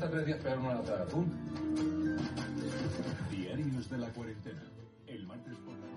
Hasta 0.00 0.12
tres 0.12 0.26
días 0.28 0.38
pegar 0.38 0.58
una 0.58 0.76
lata. 0.76 1.04
Diarios 3.30 3.90
de 3.90 3.98
la 3.98 4.08
cuarentena. 4.08 4.62
El 5.06 5.26
martes 5.26 5.52
por 5.58 5.74
la 5.76 5.89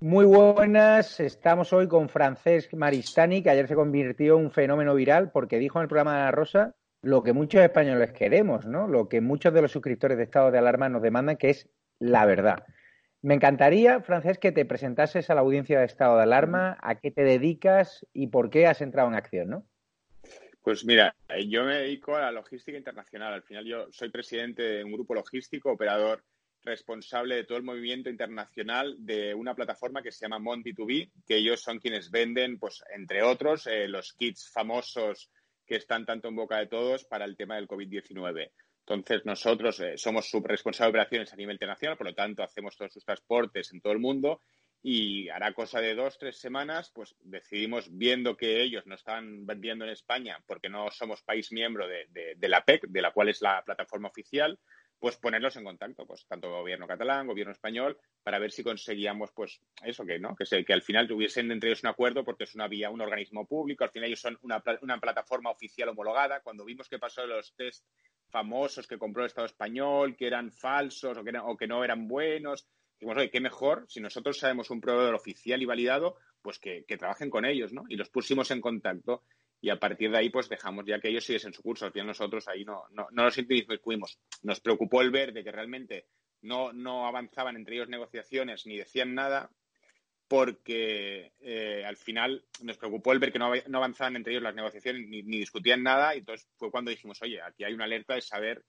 Muy 0.00 0.26
buenas, 0.26 1.18
estamos 1.18 1.72
hoy 1.72 1.88
con 1.88 2.08
Francesc 2.08 2.72
Maristani, 2.74 3.42
que 3.42 3.50
ayer 3.50 3.66
se 3.66 3.74
convirtió 3.74 4.38
en 4.38 4.44
un 4.44 4.52
fenómeno 4.52 4.94
viral 4.94 5.32
porque 5.32 5.58
dijo 5.58 5.80
en 5.80 5.82
el 5.82 5.88
programa 5.88 6.16
de 6.16 6.22
la 6.22 6.30
Rosa 6.30 6.76
lo 7.02 7.24
que 7.24 7.32
muchos 7.32 7.62
españoles 7.62 8.12
queremos, 8.12 8.64
¿no? 8.64 8.86
Lo 8.86 9.08
que 9.08 9.20
muchos 9.20 9.52
de 9.52 9.60
los 9.60 9.72
suscriptores 9.72 10.16
de 10.16 10.22
estado 10.22 10.52
de 10.52 10.58
alarma 10.58 10.88
nos 10.88 11.02
demandan, 11.02 11.36
que 11.36 11.50
es 11.50 11.68
la 11.98 12.26
verdad. 12.26 12.64
Me 13.22 13.34
encantaría, 13.34 14.00
Francesc, 14.00 14.40
que 14.40 14.52
te 14.52 14.64
presentases 14.64 15.30
a 15.30 15.34
la 15.34 15.40
audiencia 15.40 15.80
de 15.80 15.86
estado 15.86 16.16
de 16.16 16.22
alarma, 16.22 16.78
a 16.80 16.94
qué 17.00 17.10
te 17.10 17.24
dedicas 17.24 18.06
y 18.12 18.28
por 18.28 18.50
qué 18.50 18.68
has 18.68 18.80
entrado 18.80 19.08
en 19.08 19.16
acción, 19.16 19.48
¿no? 19.48 19.66
Pues 20.62 20.84
mira, 20.84 21.12
yo 21.48 21.64
me 21.64 21.74
dedico 21.74 22.14
a 22.14 22.20
la 22.20 22.30
logística 22.30 22.78
internacional. 22.78 23.32
Al 23.34 23.42
final 23.42 23.64
yo 23.64 23.86
soy 23.90 24.10
presidente 24.10 24.62
de 24.62 24.84
un 24.84 24.92
grupo 24.92 25.14
logístico, 25.14 25.72
operador 25.72 26.22
responsable 26.62 27.36
de 27.36 27.44
todo 27.44 27.58
el 27.58 27.64
movimiento 27.64 28.10
internacional 28.10 28.96
de 28.98 29.34
una 29.34 29.54
plataforma 29.54 30.02
que 30.02 30.12
se 30.12 30.24
llama 30.24 30.38
Monty2B, 30.38 31.10
que 31.26 31.36
ellos 31.36 31.60
son 31.60 31.78
quienes 31.78 32.10
venden, 32.10 32.58
pues, 32.58 32.82
entre 32.94 33.22
otros, 33.22 33.66
eh, 33.66 33.88
los 33.88 34.12
kits 34.12 34.50
famosos 34.50 35.30
que 35.66 35.76
están 35.76 36.04
tanto 36.04 36.28
en 36.28 36.36
boca 36.36 36.58
de 36.58 36.66
todos 36.66 37.04
para 37.04 37.24
el 37.24 37.36
tema 37.36 37.56
del 37.56 37.68
COVID-19. 37.68 38.50
Entonces, 38.86 39.26
nosotros 39.26 39.80
eh, 39.80 39.98
somos 39.98 40.30
subresponsables 40.30 40.86
de 40.86 40.98
operaciones 40.98 41.32
a 41.32 41.36
nivel 41.36 41.54
internacional, 41.54 41.98
por 41.98 42.06
lo 42.06 42.14
tanto, 42.14 42.42
hacemos 42.42 42.76
todos 42.76 42.92
sus 42.92 43.04
transportes 43.04 43.72
en 43.72 43.80
todo 43.80 43.92
el 43.92 43.98
mundo 43.98 44.40
y 44.82 45.28
hará 45.28 45.52
cosa 45.52 45.80
de 45.80 45.94
dos, 45.94 46.16
tres 46.18 46.38
semanas, 46.38 46.90
pues 46.94 47.14
decidimos, 47.20 47.88
viendo 47.90 48.36
que 48.36 48.62
ellos 48.62 48.86
no 48.86 48.94
están 48.94 49.44
vendiendo 49.44 49.84
en 49.84 49.90
España 49.90 50.42
porque 50.46 50.68
no 50.68 50.90
somos 50.90 51.22
país 51.22 51.52
miembro 51.52 51.86
de, 51.86 52.06
de, 52.10 52.34
de 52.36 52.48
la 52.48 52.64
PEC, 52.64 52.86
de 52.88 53.02
la 53.02 53.12
cual 53.12 53.28
es 53.28 53.42
la 53.42 53.62
plataforma 53.64 54.08
oficial, 54.08 54.58
pues 54.98 55.16
ponerlos 55.16 55.56
en 55.56 55.64
contacto, 55.64 56.06
pues 56.06 56.26
tanto 56.26 56.50
gobierno 56.50 56.86
catalán, 56.86 57.26
gobierno 57.26 57.52
español, 57.52 57.98
para 58.22 58.38
ver 58.38 58.50
si 58.50 58.64
conseguíamos, 58.64 59.30
pues 59.32 59.60
eso 59.82 60.04
que 60.04 60.18
no, 60.18 60.34
que, 60.34 60.44
se, 60.44 60.64
que 60.64 60.72
al 60.72 60.82
final 60.82 61.06
tuviesen 61.06 61.50
entre 61.52 61.70
ellos 61.70 61.82
un 61.84 61.90
acuerdo, 61.90 62.24
porque 62.24 62.44
es 62.44 62.54
una 62.54 62.66
vía, 62.68 62.90
un 62.90 63.00
organismo 63.00 63.46
público, 63.46 63.84
al 63.84 63.90
final 63.90 64.08
ellos 64.08 64.20
son 64.20 64.38
una, 64.42 64.62
una 64.82 64.98
plataforma 64.98 65.50
oficial 65.50 65.90
homologada. 65.90 66.40
Cuando 66.40 66.64
vimos 66.64 66.88
que 66.88 66.98
pasó 66.98 67.26
los 67.26 67.54
test 67.54 67.84
famosos 68.28 68.86
que 68.86 68.98
compró 68.98 69.22
el 69.22 69.28
Estado 69.28 69.46
español, 69.46 70.16
que 70.16 70.26
eran 70.26 70.50
falsos 70.50 71.16
o 71.16 71.56
que, 71.56 71.66
no 71.66 71.84
eran 71.84 72.08
buenos, 72.08 72.66
dijimos, 72.98 73.16
oye, 73.16 73.30
qué 73.30 73.40
mejor, 73.40 73.86
si 73.88 74.00
nosotros 74.00 74.38
sabemos 74.38 74.70
un 74.70 74.80
proveedor 74.80 75.14
oficial 75.14 75.62
y 75.62 75.66
validado, 75.66 76.16
pues 76.42 76.58
que, 76.58 76.84
que 76.86 76.96
trabajen 76.96 77.30
con 77.30 77.44
ellos, 77.44 77.72
¿no? 77.72 77.84
Y 77.88 77.96
los 77.96 78.10
pusimos 78.10 78.50
en 78.50 78.60
contacto 78.60 79.22
y 79.60 79.70
a 79.70 79.78
partir 79.78 80.10
de 80.10 80.18
ahí 80.18 80.30
pues 80.30 80.48
dejamos 80.48 80.84
ya 80.86 81.00
que 81.00 81.08
ellos 81.08 81.24
siguiesen 81.24 81.52
su 81.52 81.62
curso. 81.62 81.86
Al 81.86 81.92
final 81.92 82.08
nosotros 82.08 82.46
ahí 82.48 82.64
no, 82.64 82.84
no, 82.90 83.08
no 83.10 83.24
nos 83.24 83.38
inmiscuimos. 83.38 84.18
Nos 84.42 84.60
preocupó 84.60 85.02
el 85.02 85.10
ver 85.10 85.32
de 85.32 85.42
que 85.42 85.52
realmente 85.52 86.06
no, 86.42 86.72
no 86.72 87.06
avanzaban 87.06 87.56
entre 87.56 87.76
ellos 87.76 87.88
negociaciones 87.88 88.66
ni 88.66 88.76
decían 88.76 89.14
nada 89.14 89.50
porque 90.28 91.32
eh, 91.40 91.84
al 91.86 91.96
final 91.96 92.44
nos 92.62 92.76
preocupó 92.76 93.12
el 93.12 93.18
ver 93.18 93.32
que 93.32 93.38
no, 93.38 93.50
no, 93.66 93.78
avanzaban 93.78 94.16
entre 94.16 94.32
ellos 94.32 94.42
las 94.42 94.54
negociaciones 94.54 95.08
ni, 95.08 95.22
ni, 95.22 95.38
discutían 95.38 95.82
nada 95.82 96.14
y 96.14 96.18
entonces 96.18 96.46
fue 96.56 96.70
cuando 96.70 96.90
dijimos, 96.90 97.20
oye, 97.22 97.40
aquí 97.40 97.64
hay 97.64 97.72
una 97.72 97.84
alerta 97.84 98.14
de 98.14 98.20
saber 98.20 98.62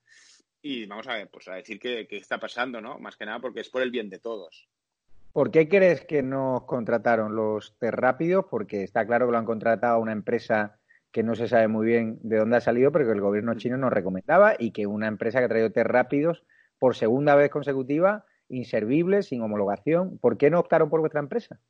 y 0.62 0.86
vamos 0.86 1.06
a, 1.06 1.24
pues 1.26 1.48
a 1.48 1.54
decir 1.54 1.78
qué, 1.78 2.06
qué 2.08 2.16
está 2.16 2.38
pasando, 2.38 2.80
¿no? 2.80 2.98
Más 2.98 3.16
que 3.16 3.26
nada 3.26 3.40
porque 3.40 3.60
es 3.60 3.68
por 3.68 3.82
el 3.82 3.90
bien 3.90 4.08
de 4.08 4.18
todos. 4.18 4.68
¿Por 5.32 5.50
qué 5.50 5.68
crees 5.68 6.04
que 6.06 6.22
nos 6.22 6.64
contrataron 6.64 7.36
los 7.36 7.76
rápidos? 7.80 8.46
Porque 8.50 8.82
está 8.82 9.06
claro 9.06 9.26
que 9.26 9.32
lo 9.32 9.38
han 9.38 9.44
contratado 9.44 10.00
una 10.00 10.12
empresa 10.12 10.79
que 11.12 11.22
no 11.22 11.34
se 11.34 11.48
sabe 11.48 11.68
muy 11.68 11.86
bien 11.86 12.18
de 12.22 12.38
dónde 12.38 12.56
ha 12.56 12.60
salido, 12.60 12.92
pero 12.92 13.06
que 13.06 13.12
el 13.12 13.20
gobierno 13.20 13.54
chino 13.54 13.76
nos 13.76 13.92
recomendaba 13.92 14.54
y 14.58 14.70
que 14.70 14.86
una 14.86 15.08
empresa 15.08 15.38
que 15.38 15.46
ha 15.46 15.48
traído 15.48 15.72
test 15.72 15.86
rápidos 15.86 16.44
por 16.78 16.96
segunda 16.96 17.34
vez 17.34 17.50
consecutiva, 17.50 18.24
inservible, 18.48 19.22
sin 19.22 19.42
homologación. 19.42 20.18
¿Por 20.18 20.38
qué 20.38 20.50
no 20.50 20.60
optaron 20.60 20.88
por 20.88 21.00
vuestra 21.00 21.20
empresa? 21.20 21.60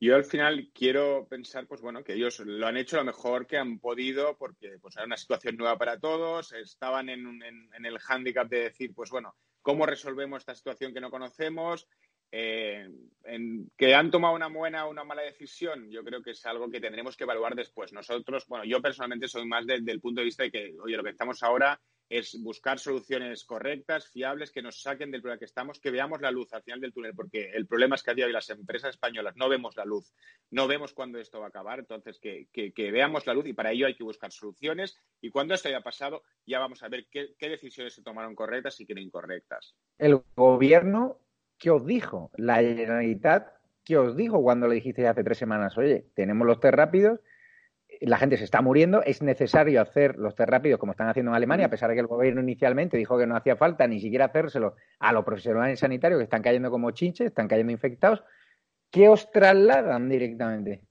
Yo 0.00 0.14
al 0.14 0.24
final 0.24 0.70
quiero 0.72 1.26
pensar, 1.28 1.66
pues 1.66 1.80
bueno, 1.80 2.04
que 2.04 2.12
ellos 2.12 2.38
lo 2.40 2.66
han 2.68 2.76
hecho 2.76 2.96
lo 2.96 3.04
mejor 3.04 3.48
que 3.48 3.58
han 3.58 3.80
podido 3.80 4.36
porque 4.38 4.78
pues 4.80 4.96
era 4.96 5.06
una 5.06 5.16
situación 5.16 5.56
nueva 5.56 5.76
para 5.76 5.98
todos, 5.98 6.52
estaban 6.52 7.08
en, 7.08 7.42
en, 7.42 7.84
el 7.84 7.98
hándicap 7.98 8.48
de 8.48 8.60
decir, 8.60 8.94
pues 8.94 9.10
bueno, 9.10 9.34
¿cómo 9.60 9.86
resolvemos 9.86 10.38
esta 10.38 10.54
situación 10.54 10.94
que 10.94 11.00
no 11.00 11.10
conocemos? 11.10 11.88
Eh, 12.30 12.88
en 13.24 13.70
que 13.76 13.94
han 13.94 14.10
tomado 14.10 14.34
una 14.34 14.48
buena 14.48 14.86
o 14.86 14.90
una 14.90 15.04
mala 15.04 15.22
decisión, 15.22 15.90
yo 15.90 16.02
creo 16.04 16.22
que 16.22 16.30
es 16.30 16.46
algo 16.46 16.70
que 16.70 16.80
tendremos 16.80 17.16
que 17.16 17.24
evaluar 17.24 17.54
después. 17.54 17.92
Nosotros, 17.92 18.46
bueno, 18.48 18.64
yo 18.64 18.80
personalmente 18.80 19.28
soy 19.28 19.46
más 19.46 19.66
de, 19.66 19.80
del 19.80 20.00
punto 20.00 20.20
de 20.20 20.26
vista 20.26 20.42
de 20.44 20.50
que, 20.50 20.74
oye, 20.80 20.96
lo 20.96 21.04
que 21.04 21.10
estamos 21.10 21.42
ahora 21.42 21.80
es 22.08 22.40
buscar 22.42 22.78
soluciones 22.78 23.44
correctas, 23.44 24.08
fiables, 24.08 24.50
que 24.50 24.62
nos 24.62 24.80
saquen 24.80 25.10
del 25.10 25.20
problema 25.20 25.38
que 25.38 25.44
estamos, 25.44 25.78
que 25.78 25.90
veamos 25.90 26.22
la 26.22 26.30
luz 26.30 26.52
al 26.54 26.62
final 26.62 26.80
del 26.80 26.92
túnel, 26.92 27.14
porque 27.14 27.50
el 27.52 27.66
problema 27.66 27.96
es 27.96 28.02
que 28.02 28.10
a 28.10 28.14
día 28.14 28.24
hoy 28.24 28.32
las 28.32 28.48
empresas 28.48 28.90
españolas 28.90 29.36
no 29.36 29.48
vemos 29.48 29.76
la 29.76 29.84
luz, 29.84 30.14
no 30.50 30.66
vemos 30.66 30.94
cuándo 30.94 31.18
esto 31.18 31.38
va 31.40 31.46
a 31.46 31.48
acabar, 31.48 31.80
entonces 31.80 32.18
que 32.18 32.90
veamos 32.90 33.26
la 33.26 33.34
luz 33.34 33.46
y 33.46 33.52
para 33.52 33.72
ello 33.72 33.86
hay 33.86 33.94
que 33.94 34.04
buscar 34.04 34.32
soluciones 34.32 34.98
y 35.20 35.30
cuando 35.30 35.52
esto 35.52 35.68
haya 35.68 35.82
pasado 35.82 36.22
ya 36.46 36.58
vamos 36.58 36.82
a 36.82 36.88
ver 36.88 37.06
qué, 37.10 37.34
qué 37.38 37.50
decisiones 37.50 37.92
se 37.92 38.02
tomaron 38.02 38.34
correctas 38.34 38.80
y 38.80 38.86
qué 38.86 38.94
no 38.94 39.02
incorrectas. 39.02 39.76
El 39.98 40.22
gobierno 40.34 41.18
¿qué 41.58 41.70
os 41.70 41.84
dijo? 41.84 42.30
La 42.36 42.56
Generalitat, 42.56 43.48
¿qué 43.84 43.98
os 43.98 44.16
dijo 44.16 44.42
cuando 44.42 44.68
le 44.68 44.76
dijiste 44.76 45.06
hace 45.06 45.24
tres 45.24 45.38
semanas? 45.38 45.76
Oye, 45.76 46.06
tenemos 46.14 46.46
los 46.46 46.60
test 46.60 46.74
rápidos, 46.74 47.20
la 48.00 48.18
gente 48.18 48.36
se 48.36 48.44
está 48.44 48.62
muriendo, 48.62 49.02
es 49.02 49.22
necesario 49.22 49.80
hacer 49.80 50.16
los 50.16 50.34
test 50.34 50.48
rápidos 50.48 50.78
como 50.78 50.92
están 50.92 51.08
haciendo 51.08 51.32
en 51.32 51.36
Alemania, 51.36 51.66
a 51.66 51.70
pesar 51.70 51.88
de 51.88 51.96
que 51.96 52.00
el 52.00 52.06
gobierno 52.06 52.40
inicialmente 52.40 52.96
dijo 52.96 53.18
que 53.18 53.26
no 53.26 53.36
hacía 53.36 53.56
falta 53.56 53.86
ni 53.86 54.00
siquiera 54.00 54.26
hacérselo 54.26 54.76
a 54.98 55.12
los 55.12 55.24
profesionales 55.24 55.80
sanitarios 55.80 56.18
que 56.18 56.24
están 56.24 56.42
cayendo 56.42 56.70
como 56.70 56.90
chinches, 56.92 57.28
están 57.28 57.48
cayendo 57.48 57.72
infectados. 57.72 58.22
¿Qué 58.90 59.08
os 59.08 59.30
trasladan 59.30 60.08
directamente? 60.08 60.87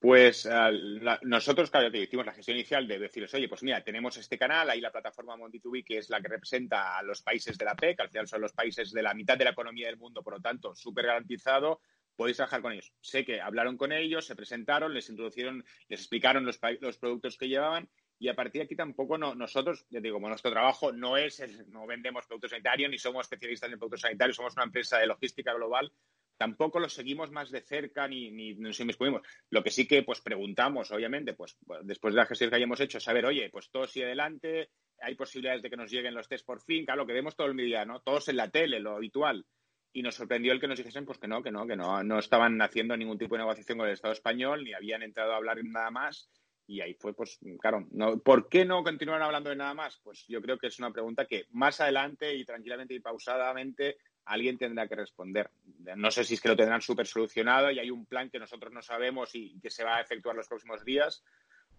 Pues 0.00 0.46
uh, 0.46 0.72
la, 1.02 1.20
nosotros, 1.24 1.70
claro, 1.70 1.94
hicimos 1.94 2.24
la 2.24 2.32
gestión 2.32 2.56
inicial 2.56 2.88
de 2.88 2.98
decirles, 2.98 3.34
oye, 3.34 3.50
pues 3.50 3.62
mira, 3.62 3.84
tenemos 3.84 4.16
este 4.16 4.38
canal, 4.38 4.70
ahí 4.70 4.80
la 4.80 4.90
plataforma 4.90 5.36
Monty2B, 5.36 5.84
que 5.84 5.98
es 5.98 6.08
la 6.08 6.22
que 6.22 6.28
representa 6.28 6.96
a 6.96 7.02
los 7.02 7.20
países 7.20 7.58
de 7.58 7.66
la 7.66 7.76
PEC, 7.76 8.00
al 8.00 8.08
final 8.08 8.26
son 8.26 8.40
los 8.40 8.54
países 8.54 8.92
de 8.92 9.02
la 9.02 9.12
mitad 9.12 9.36
de 9.36 9.44
la 9.44 9.50
economía 9.50 9.88
del 9.88 9.98
mundo, 9.98 10.22
por 10.22 10.32
lo 10.32 10.40
tanto, 10.40 10.74
súper 10.74 11.04
garantizado, 11.04 11.82
podéis 12.16 12.38
trabajar 12.38 12.62
con 12.62 12.72
ellos. 12.72 12.94
Sé 13.02 13.26
que 13.26 13.42
hablaron 13.42 13.76
con 13.76 13.92
ellos, 13.92 14.24
se 14.24 14.34
presentaron, 14.34 14.94
les 14.94 15.10
introducieron, 15.10 15.62
les 15.88 16.00
explicaron 16.00 16.46
los, 16.46 16.58
los 16.80 16.96
productos 16.96 17.36
que 17.36 17.48
llevaban 17.48 17.86
y 18.18 18.28
a 18.28 18.34
partir 18.34 18.60
de 18.60 18.64
aquí 18.64 18.76
tampoco 18.76 19.18
no, 19.18 19.34
nosotros, 19.34 19.84
ya 19.90 20.00
digo, 20.00 20.18
nuestro 20.18 20.50
trabajo 20.50 20.92
no 20.92 21.18
es, 21.18 21.40
el, 21.40 21.70
no 21.70 21.86
vendemos 21.86 22.26
productos 22.26 22.52
sanitarios 22.52 22.90
ni 22.90 22.98
somos 22.98 23.26
especialistas 23.26 23.70
en 23.70 23.78
productos 23.78 24.00
sanitarios, 24.00 24.36
somos 24.36 24.54
una 24.54 24.64
empresa 24.64 24.98
de 24.98 25.06
logística 25.06 25.52
global, 25.52 25.92
tampoco 26.40 26.80
lo 26.80 26.88
seguimos 26.88 27.30
más 27.30 27.50
de 27.50 27.60
cerca 27.60 28.08
ni, 28.08 28.30
ni 28.30 28.54
nos 28.54 28.80
inmiscuimos. 28.80 29.20
Lo 29.50 29.62
que 29.62 29.70
sí 29.70 29.86
que 29.86 30.02
pues 30.02 30.22
preguntamos, 30.22 30.90
obviamente, 30.90 31.34
pues 31.34 31.58
después 31.82 32.14
de 32.14 32.20
la 32.20 32.24
gestión 32.24 32.48
que 32.48 32.56
hayamos 32.56 32.80
hecho, 32.80 32.98
saber, 32.98 33.26
oye, 33.26 33.50
pues 33.50 33.70
todo 33.70 33.86
sigue 33.86 34.06
adelante, 34.06 34.70
hay 35.02 35.16
posibilidades 35.16 35.60
de 35.60 35.68
que 35.68 35.76
nos 35.76 35.90
lleguen 35.90 36.14
los 36.14 36.28
test 36.28 36.46
por 36.46 36.62
fin, 36.62 36.86
claro, 36.86 37.06
que 37.06 37.12
vemos 37.12 37.36
todo 37.36 37.48
el 37.48 37.56
día, 37.58 37.84
¿no? 37.84 38.00
Todos 38.00 38.30
en 38.30 38.38
la 38.38 38.48
tele, 38.48 38.80
lo 38.80 38.96
habitual. 38.96 39.44
Y 39.92 40.00
nos 40.00 40.14
sorprendió 40.14 40.54
el 40.54 40.60
que 40.60 40.66
nos 40.66 40.78
dijesen 40.78 41.04
pues 41.04 41.18
que 41.18 41.28
no, 41.28 41.42
que 41.42 41.50
no, 41.50 41.66
que 41.66 41.76
no, 41.76 42.02
no 42.02 42.18
estaban 42.18 42.58
haciendo 42.62 42.96
ningún 42.96 43.18
tipo 43.18 43.34
de 43.34 43.40
negociación 43.40 43.76
con 43.76 43.88
el 43.88 43.92
Estado 43.92 44.14
español, 44.14 44.64
ni 44.64 44.72
habían 44.72 45.02
entrado 45.02 45.34
a 45.34 45.36
hablar 45.36 45.62
nada 45.62 45.90
más. 45.90 46.30
Y 46.66 46.80
ahí 46.80 46.94
fue, 46.94 47.12
pues, 47.12 47.38
claro, 47.60 47.86
no, 47.90 48.18
¿por 48.18 48.48
qué 48.48 48.64
no 48.64 48.82
continuaron 48.82 49.24
hablando 49.24 49.50
de 49.50 49.56
nada 49.56 49.74
más? 49.74 50.00
Pues 50.02 50.24
yo 50.26 50.40
creo 50.40 50.56
que 50.56 50.68
es 50.68 50.78
una 50.78 50.90
pregunta 50.90 51.26
que 51.26 51.44
más 51.50 51.82
adelante 51.82 52.34
y 52.34 52.46
tranquilamente 52.46 52.94
y 52.94 53.00
pausadamente 53.00 53.98
alguien 54.30 54.56
tendrá 54.58 54.86
que 54.86 54.94
responder. 54.94 55.50
No 55.96 56.10
sé 56.10 56.24
si 56.24 56.34
es 56.34 56.40
que 56.40 56.48
lo 56.48 56.56
tendrán 56.56 56.80
súper 56.80 57.06
solucionado 57.06 57.70
y 57.70 57.78
hay 57.80 57.90
un 57.90 58.06
plan 58.06 58.30
que 58.30 58.38
nosotros 58.38 58.72
no 58.72 58.80
sabemos 58.80 59.34
y 59.34 59.58
que 59.60 59.70
se 59.70 59.82
va 59.82 59.96
a 59.96 60.00
efectuar 60.00 60.36
los 60.36 60.48
próximos 60.48 60.84
días 60.84 61.22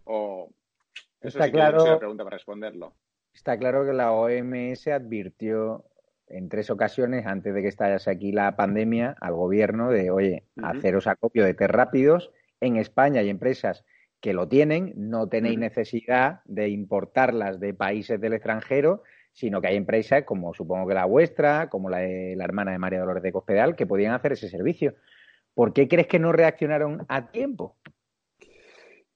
o... 0.03 0.49
Eso 1.21 1.37
está 1.37 1.45
sí 1.45 1.51
claro, 1.51 1.85
que 1.85 1.97
pregunta 1.97 2.23
para 2.23 2.35
responderlo. 2.35 2.95
Está 3.33 3.57
claro 3.57 3.85
que 3.85 3.93
la 3.93 4.11
OMS 4.11 4.87
advirtió 4.87 5.85
en 6.27 6.49
tres 6.49 6.69
ocasiones 6.69 7.25
antes 7.25 7.53
de 7.53 7.61
que 7.61 7.67
estallase 7.69 8.09
aquí 8.09 8.31
la 8.31 8.55
pandemia 8.55 9.15
al 9.21 9.33
gobierno 9.35 9.89
de, 9.89 10.11
oye, 10.11 10.43
uh 10.55 10.61
-huh. 10.61 10.77
haceros 10.77 11.07
acopio 11.07 11.45
de 11.45 11.53
test 11.53 11.71
rápidos. 11.71 12.31
En 12.59 12.75
España 12.75 13.21
hay 13.21 13.29
empresas 13.29 13.85
que 14.19 14.33
lo 14.33 14.47
tienen, 14.47 14.93
no 14.95 15.29
tenéis 15.29 15.55
uh 15.55 15.59
-huh. 15.59 15.61
necesidad 15.69 16.41
de 16.45 16.69
importarlas 16.69 17.59
de 17.59 17.73
países 17.73 18.19
del 18.19 18.33
extranjero, 18.33 19.03
sino 19.31 19.61
que 19.61 19.67
hay 19.67 19.75
empresas 19.75 20.23
como 20.23 20.53
supongo 20.53 20.87
que 20.87 20.93
la 20.93 21.05
vuestra, 21.05 21.69
como 21.69 21.89
la 21.89 21.99
de 21.99 22.35
la 22.35 22.43
hermana 22.43 22.71
de 22.71 22.79
María 22.79 22.99
Dolores 22.99 23.23
de 23.23 23.31
Cospedal, 23.31 23.75
que 23.75 23.87
podían 23.87 24.13
hacer 24.13 24.33
ese 24.33 24.49
servicio. 24.49 24.95
¿Por 25.53 25.73
qué 25.73 25.87
crees 25.87 26.07
que 26.07 26.19
no 26.19 26.31
reaccionaron 26.31 27.05
a 27.09 27.31
tiempo? 27.31 27.77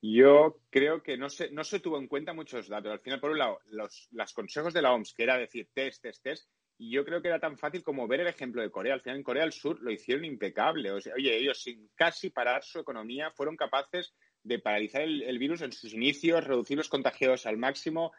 Yo 0.02 0.60
creo 0.70 1.02
que 1.02 1.18
no 1.18 1.30
se, 1.30 1.50
no 1.52 1.64
se 1.64 1.80
tuvo 1.80 1.98
en 1.98 2.08
cuenta 2.08 2.34
muchos 2.34 2.68
datos. 2.68 2.92
Al 2.92 3.00
final, 3.00 3.20
por 3.20 3.32
un 3.32 3.40
lado, 3.40 3.60
los, 3.66 4.08
los 4.12 4.34
consejos 4.34 4.74
de 4.74 4.82
la 4.82 4.94
OMS, 4.94 5.14
que 5.16 5.24
era 5.24 5.38
decir 5.38 5.70
test, 5.74 6.04
test, 6.04 6.22
test, 6.22 6.50
y 6.78 6.92
yo 6.92 7.06
creo 7.06 7.22
que 7.22 7.30
era 7.30 7.40
tan 7.40 7.58
fácil 7.58 7.84
como 7.84 8.08
ver 8.08 8.20
el 8.20 8.28
ejemplo 8.28 8.62
de 8.62 8.70
Corea. 8.70 8.94
Al 8.94 9.02
final, 9.02 9.18
en 9.18 9.24
Corea 9.24 9.44
del 9.44 9.54
Sur 9.54 9.82
lo 9.82 9.92
hicieron 9.92 10.26
impecable. 10.26 10.92
O 10.92 11.00
sea, 11.00 11.14
oye, 11.16 11.36
ellos 11.38 11.62
sin 11.62 11.90
casi 11.96 12.30
parar 12.30 12.64
su 12.64 12.80
economía 12.80 13.32
fueron 13.32 13.56
capaces 13.56 14.14
de 14.44 14.60
paralizar 14.60 15.02
el, 15.02 15.40
virus 15.40 15.62
en 15.62 15.72
sus 15.72 15.94
inicios, 15.94 16.44
reducir 16.44 16.78
los 16.78 16.90
contagios 16.90 17.46
al 17.46 17.58
máximo. 17.58 18.12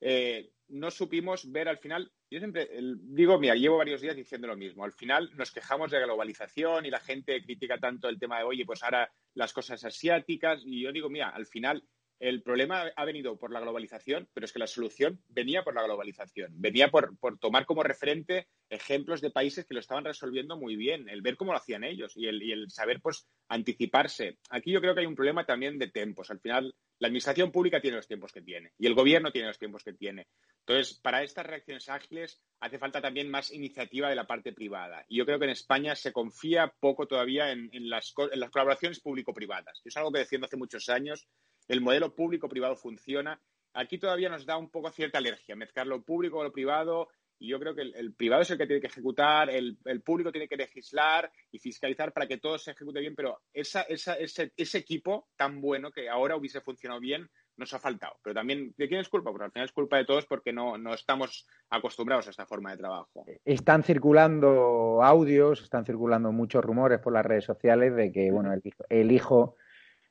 Eh, 0.00 0.50
no 0.68 0.90
supimos 0.90 1.50
ver 1.50 1.68
al 1.68 1.78
final, 1.78 2.12
yo 2.30 2.38
siempre 2.38 2.68
digo, 3.02 3.38
mira, 3.38 3.54
llevo 3.54 3.78
varios 3.78 4.00
días 4.00 4.16
diciendo 4.16 4.46
lo 4.46 4.56
mismo, 4.56 4.84
al 4.84 4.92
final 4.92 5.30
nos 5.36 5.52
quejamos 5.52 5.90
de 5.90 6.00
globalización 6.00 6.86
y 6.86 6.90
la 6.90 7.00
gente 7.00 7.42
critica 7.42 7.78
tanto 7.78 8.08
el 8.08 8.18
tema 8.18 8.38
de, 8.38 8.44
oye, 8.44 8.64
pues 8.64 8.82
ahora 8.82 9.12
las 9.34 9.52
cosas 9.52 9.84
asiáticas, 9.84 10.62
y 10.64 10.82
yo 10.82 10.92
digo, 10.92 11.08
mira, 11.08 11.28
al 11.28 11.46
final 11.46 11.84
el 12.18 12.42
problema 12.42 12.90
ha 12.96 13.04
venido 13.04 13.38
por 13.38 13.52
la 13.52 13.60
globalización, 13.60 14.28
pero 14.32 14.46
es 14.46 14.52
que 14.52 14.58
la 14.58 14.66
solución 14.66 15.22
venía 15.28 15.62
por 15.62 15.74
la 15.74 15.82
globalización, 15.82 16.50
venía 16.54 16.90
por, 16.90 17.18
por, 17.18 17.38
tomar 17.38 17.66
como 17.66 17.82
referente 17.82 18.48
ejemplos 18.70 19.20
de 19.20 19.30
países 19.30 19.66
que 19.66 19.74
lo 19.74 19.80
estaban 19.80 20.04
resolviendo 20.04 20.56
muy 20.56 20.76
bien, 20.76 21.08
el 21.08 21.20
ver 21.20 21.36
cómo 21.36 21.52
lo 21.52 21.58
hacían 21.58 21.84
ellos 21.84 22.16
y 22.16 22.26
el, 22.26 22.42
y 22.42 22.52
el 22.52 22.70
saber 22.70 23.00
pues 23.02 23.28
anticiparse. 23.48 24.38
Aquí 24.50 24.72
yo 24.72 24.80
creo 24.80 24.94
que 24.94 25.00
hay 25.00 25.06
un 25.06 25.14
problema 25.14 25.44
también 25.44 25.78
de 25.78 25.88
tiempos. 25.88 26.30
Al 26.30 26.40
final, 26.40 26.74
la 26.98 27.08
administración 27.08 27.52
pública 27.52 27.80
tiene 27.80 27.96
los 27.96 28.06
tiempos 28.06 28.32
que 28.32 28.42
tiene 28.42 28.72
y 28.78 28.86
el 28.86 28.94
gobierno 28.94 29.30
tiene 29.30 29.48
los 29.48 29.58
tiempos 29.58 29.84
que 29.84 29.92
tiene. 29.92 30.28
Entonces, 30.60 30.98
para 30.98 31.22
estas 31.22 31.46
reacciones 31.46 31.88
ágiles 31.88 32.40
hace 32.60 32.78
falta 32.78 33.00
también 33.00 33.30
más 33.30 33.52
iniciativa 33.52 34.08
de 34.08 34.16
la 34.16 34.26
parte 34.26 34.52
privada. 34.52 35.04
Y 35.08 35.18
yo 35.18 35.26
creo 35.26 35.38
que 35.38 35.44
en 35.44 35.50
España 35.50 35.94
se 35.94 36.12
confía 36.12 36.72
poco 36.80 37.06
todavía 37.06 37.52
en, 37.52 37.70
las, 37.88 38.14
las, 38.34 38.50
colaboraciones 38.50 39.00
público-privadas. 39.00 39.80
Es 39.84 39.96
algo 39.96 40.10
que 40.10 40.20
defiendo 40.20 40.46
hace 40.46 40.56
muchos 40.56 40.88
años. 40.88 41.28
El 41.68 41.80
modelo 41.80 42.14
público-privado 42.14 42.76
funciona. 42.76 43.40
Aquí 43.74 43.98
todavía 43.98 44.30
nos 44.30 44.46
da 44.46 44.56
un 44.56 44.70
poco 44.70 44.90
cierta 44.90 45.18
alergia 45.18 45.54
mezclar 45.54 45.86
lo 45.86 46.02
público 46.02 46.36
con 46.36 46.46
lo 46.46 46.52
privado. 46.52 47.08
Y 47.38 47.48
yo 47.48 47.58
creo 47.58 47.74
que 47.74 47.82
el, 47.82 47.94
el, 47.94 48.14
privado 48.14 48.42
es 48.42 48.50
el 48.50 48.58
que 48.58 48.66
tiene 48.66 48.80
que 48.80 48.86
ejecutar, 48.86 49.50
el, 49.50 49.78
el, 49.84 50.00
público 50.00 50.32
tiene 50.32 50.48
que 50.48 50.56
legislar 50.56 51.30
y 51.50 51.58
fiscalizar 51.58 52.12
para 52.12 52.26
que 52.26 52.38
todo 52.38 52.58
se 52.58 52.70
ejecute 52.70 53.00
bien, 53.00 53.14
pero 53.14 53.40
esa, 53.52 53.82
esa, 53.82 54.14
ese, 54.14 54.52
ese 54.56 54.78
equipo 54.78 55.28
tan 55.36 55.60
bueno 55.60 55.90
que 55.90 56.08
ahora 56.08 56.36
hubiese 56.36 56.60
funcionado 56.60 57.00
bien 57.00 57.28
nos 57.56 57.72
ha 57.72 57.78
faltado. 57.78 58.14
Pero 58.22 58.34
también, 58.34 58.74
¿de 58.76 58.88
quién 58.88 59.00
es 59.00 59.08
culpa? 59.08 59.30
Porque 59.30 59.46
al 59.46 59.52
final 59.52 59.66
es 59.66 59.72
culpa 59.72 59.96
de 59.96 60.04
todos 60.04 60.26
porque 60.26 60.52
no, 60.52 60.76
no 60.76 60.94
estamos 60.94 61.46
acostumbrados 61.70 62.26
a 62.26 62.30
esta 62.30 62.46
forma 62.46 62.70
de 62.70 62.78
trabajo. 62.78 63.24
Están 63.44 63.82
circulando 63.82 65.02
audios, 65.02 65.62
están 65.62 65.84
circulando 65.84 66.32
muchos 66.32 66.64
rumores 66.64 67.00
por 67.00 67.12
las 67.12 67.24
redes 67.24 67.44
sociales 67.44 67.94
de 67.96 68.12
que, 68.12 68.30
bueno, 68.30 68.52
el, 68.52 68.62
el 68.88 69.10
hijo 69.10 69.56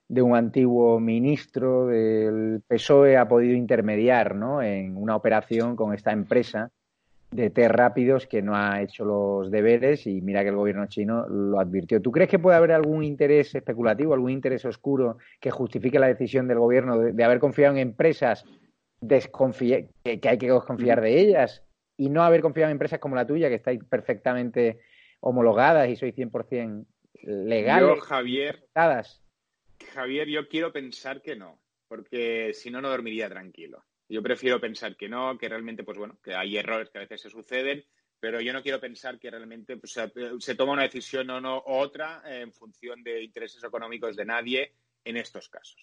de 0.07 0.21
un 0.21 0.35
antiguo 0.35 0.99
ministro 0.99 1.87
del 1.87 2.61
PSOE 2.67 3.17
ha 3.17 3.27
podido 3.27 3.55
intermediar 3.55 4.35
¿no? 4.35 4.61
en 4.61 4.95
una 4.97 5.15
operación 5.15 5.75
con 5.75 5.93
esta 5.93 6.11
empresa 6.11 6.71
de 7.35 7.49
test 7.49 7.71
rápidos 7.71 8.27
que 8.27 8.41
no 8.41 8.55
ha 8.55 8.81
hecho 8.81 9.05
los 9.05 9.51
deberes 9.51 10.07
y 10.07 10.21
mira 10.21 10.43
que 10.43 10.49
el 10.49 10.55
gobierno 10.55 10.87
chino 10.87 11.27
lo 11.27 11.59
advirtió. 11.59 12.01
¿Tú 12.01 12.11
crees 12.11 12.29
que 12.29 12.39
puede 12.39 12.57
haber 12.57 12.71
algún 12.71 13.03
interés 13.03 13.53
especulativo, 13.53 14.13
algún 14.13 14.31
interés 14.31 14.65
oscuro 14.65 15.17
que 15.39 15.51
justifique 15.51 15.99
la 15.99 16.07
decisión 16.07 16.47
del 16.47 16.59
gobierno 16.59 16.97
de, 16.97 17.13
de 17.13 17.23
haber 17.23 17.39
confiado 17.39 17.75
en 17.75 17.81
empresas 17.81 18.45
que, 19.07 19.89
que, 20.19 20.29
hay 20.29 20.37
que 20.37 20.51
desconfiar 20.51 21.01
de 21.01 21.19
ellas 21.19 21.63
y 21.97 22.09
no 22.09 22.23
haber 22.23 22.41
confiado 22.41 22.69
en 22.69 22.73
empresas 22.73 22.99
como 22.99 23.15
la 23.15 23.27
tuya 23.27 23.49
que 23.49 23.55
estáis 23.55 23.83
perfectamente 23.83 24.79
homologadas 25.19 25.89
y 25.89 25.95
sois 25.95 26.15
100% 26.15 26.85
legales? 27.23 27.95
Yo, 27.95 28.01
Javier, 28.01 28.67
Javier, 29.93 30.27
yo 30.27 30.47
quiero 30.47 30.71
pensar 30.71 31.21
que 31.21 31.35
no, 31.35 31.59
porque 31.87 32.53
si 32.53 32.69
no, 32.69 32.81
no 32.81 32.89
dormiría 32.89 33.29
tranquilo. 33.29 33.83
Yo 34.07 34.21
prefiero 34.21 34.59
pensar 34.59 34.95
que 34.95 35.09
no, 35.09 35.37
que 35.37 35.49
realmente, 35.49 35.83
pues 35.83 35.97
bueno, 35.97 36.17
que 36.23 36.35
hay 36.35 36.57
errores 36.57 36.89
que 36.89 36.99
a 36.99 37.01
veces 37.01 37.21
se 37.21 37.29
suceden, 37.29 37.83
pero 38.19 38.39
yo 38.41 38.53
no 38.53 38.61
quiero 38.61 38.79
pensar 38.79 39.19
que 39.19 39.29
realmente 39.29 39.77
pues, 39.77 39.93
se, 39.93 40.11
se, 40.39 40.55
toma 40.55 40.73
una 40.73 40.83
decisión 40.83 41.29
o 41.29 41.41
no 41.41 41.57
o 41.57 41.79
otra 41.79 42.21
en 42.25 42.51
función 42.51 43.03
de 43.03 43.23
intereses 43.23 43.63
económicos 43.63 44.15
de 44.15 44.25
nadie 44.25 44.73
en 45.03 45.17
estos 45.17 45.49
casos. 45.49 45.81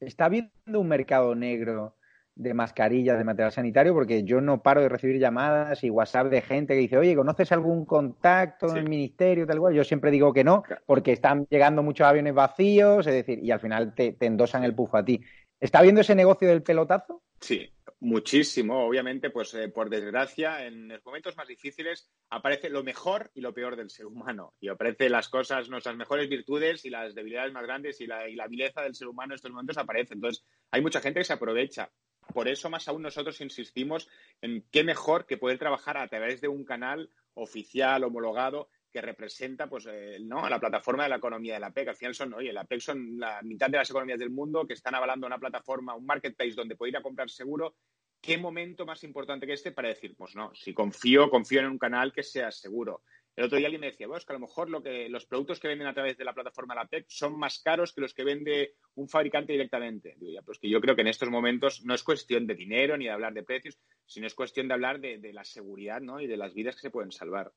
¿Está 0.00 0.26
habiendo 0.26 0.80
un 0.80 0.88
mercado 0.88 1.34
negro 1.34 1.96
de 2.34 2.52
mascarillas, 2.52 3.16
de 3.16 3.24
material 3.24 3.52
sanitario? 3.52 3.94
Porque 3.94 4.24
yo 4.24 4.40
no 4.40 4.62
paro 4.62 4.80
de 4.80 4.88
recibir 4.88 5.20
llamadas 5.20 5.84
y 5.84 5.90
WhatsApp 5.90 6.26
de 6.28 6.42
gente 6.42 6.74
que 6.74 6.80
dice, 6.80 6.98
oye, 6.98 7.14
¿conoces 7.14 7.52
algún 7.52 7.84
contacto 7.84 8.68
sí. 8.68 8.72
en 8.72 8.84
el 8.84 8.88
ministerio? 8.88 9.46
Tal 9.46 9.60
cual. 9.60 9.74
Yo 9.74 9.84
siempre 9.84 10.10
digo 10.10 10.32
que 10.32 10.44
no, 10.44 10.64
porque 10.86 11.12
están 11.12 11.46
llegando 11.48 11.82
muchos 11.82 12.06
aviones 12.06 12.34
vacíos, 12.34 13.06
es 13.06 13.14
decir, 13.14 13.38
y 13.42 13.50
al 13.50 13.60
final 13.60 13.94
te, 13.94 14.12
te 14.12 14.26
endosan 14.26 14.64
el 14.64 14.74
pufo 14.74 14.96
a 14.96 15.04
ti. 15.04 15.20
¿Está 15.64 15.78
habiendo 15.78 16.02
ese 16.02 16.14
negocio 16.14 16.46
del 16.46 16.62
pelotazo? 16.62 17.22
Sí, 17.40 17.72
muchísimo. 18.00 18.84
Obviamente, 18.86 19.30
pues 19.30 19.54
eh, 19.54 19.70
por 19.70 19.88
desgracia, 19.88 20.66
en 20.66 20.88
los 20.88 21.02
momentos 21.06 21.38
más 21.38 21.48
difíciles 21.48 22.10
aparece 22.28 22.68
lo 22.68 22.84
mejor 22.84 23.30
y 23.32 23.40
lo 23.40 23.54
peor 23.54 23.74
del 23.74 23.88
ser 23.88 24.04
humano. 24.04 24.52
Y 24.60 24.68
aparecen 24.68 25.12
las 25.12 25.30
cosas, 25.30 25.70
nuestras 25.70 25.96
mejores 25.96 26.28
virtudes 26.28 26.84
y 26.84 26.90
las 26.90 27.14
debilidades 27.14 27.54
más 27.54 27.62
grandes 27.62 27.98
y 28.02 28.06
la, 28.06 28.28
y 28.28 28.34
la 28.34 28.46
vileza 28.46 28.82
del 28.82 28.94
ser 28.94 29.08
humano 29.08 29.32
en 29.32 29.36
estos 29.36 29.52
momentos 29.52 29.78
aparece. 29.78 30.12
Entonces, 30.12 30.44
hay 30.70 30.82
mucha 30.82 31.00
gente 31.00 31.20
que 31.20 31.24
se 31.24 31.32
aprovecha. 31.32 31.90
Por 32.34 32.46
eso, 32.46 32.68
más 32.68 32.86
aún, 32.88 33.00
nosotros 33.00 33.40
insistimos 33.40 34.06
en 34.42 34.66
qué 34.70 34.84
mejor 34.84 35.24
que 35.24 35.38
poder 35.38 35.58
trabajar 35.58 35.96
a 35.96 36.08
través 36.08 36.42
de 36.42 36.48
un 36.48 36.66
canal 36.66 37.08
oficial, 37.32 38.04
homologado, 38.04 38.68
que 38.94 39.00
representa 39.00 39.66
pues, 39.66 39.88
eh, 39.90 40.18
¿no? 40.20 40.46
a 40.46 40.48
la 40.48 40.60
plataforma 40.60 41.02
de 41.02 41.08
la 41.08 41.16
economía 41.16 41.54
de 41.54 41.60
la 41.60 41.72
PEC. 41.72 41.88
Al 41.88 41.96
final 41.96 42.14
son, 42.14 42.32
oye, 42.32 42.52
la 42.52 42.62
PEC 42.62 42.80
son 42.80 43.18
la 43.18 43.42
mitad 43.42 43.68
de 43.68 43.78
las 43.78 43.90
economías 43.90 44.20
del 44.20 44.30
mundo 44.30 44.64
que 44.68 44.74
están 44.74 44.94
avalando 44.94 45.26
una 45.26 45.40
plataforma, 45.40 45.96
un 45.96 46.06
marketplace 46.06 46.52
donde 46.52 46.76
puede 46.76 46.90
ir 46.90 46.96
a 46.96 47.02
comprar 47.02 47.28
seguro. 47.28 47.74
¿Qué 48.20 48.38
momento 48.38 48.86
más 48.86 49.02
importante 49.02 49.48
que 49.48 49.54
este 49.54 49.72
para 49.72 49.88
decir, 49.88 50.14
pues 50.16 50.36
no, 50.36 50.54
si 50.54 50.72
confío, 50.72 51.28
confío 51.28 51.58
en 51.58 51.66
un 51.66 51.78
canal 51.78 52.12
que 52.12 52.22
sea 52.22 52.52
seguro? 52.52 53.02
El 53.34 53.46
otro 53.46 53.58
día 53.58 53.66
alguien 53.66 53.80
me 53.80 53.88
decía, 53.88 54.06
bueno, 54.06 54.22
que 54.24 54.32
a 54.32 54.36
lo 54.38 54.46
mejor 54.46 54.70
lo 54.70 54.80
que, 54.80 55.08
los 55.08 55.26
productos 55.26 55.58
que 55.58 55.66
venden 55.66 55.88
a 55.88 55.92
través 55.92 56.16
de 56.16 56.24
la 56.24 56.32
plataforma 56.32 56.74
de 56.74 56.80
la 56.82 56.86
PEC 56.86 57.06
son 57.08 57.36
más 57.36 57.58
caros 57.58 57.92
que 57.92 58.00
los 58.00 58.14
que 58.14 58.22
vende 58.22 58.76
un 58.94 59.08
fabricante 59.08 59.54
directamente. 59.54 60.16
Pues 60.46 60.60
que 60.60 60.70
yo 60.70 60.80
creo 60.80 60.94
que 60.94 61.02
en 61.02 61.08
estos 61.08 61.30
momentos 61.30 61.84
no 61.84 61.94
es 61.94 62.04
cuestión 62.04 62.46
de 62.46 62.54
dinero 62.54 62.96
ni 62.96 63.06
de 63.06 63.10
hablar 63.10 63.34
de 63.34 63.42
precios, 63.42 63.76
sino 64.06 64.28
es 64.28 64.36
cuestión 64.36 64.68
de 64.68 64.74
hablar 64.74 65.00
de, 65.00 65.18
de 65.18 65.32
la 65.32 65.42
seguridad 65.42 66.00
¿no? 66.00 66.20
y 66.20 66.28
de 66.28 66.36
las 66.36 66.54
vidas 66.54 66.76
que 66.76 66.82
se 66.82 66.90
pueden 66.90 67.10
salvar 67.10 67.52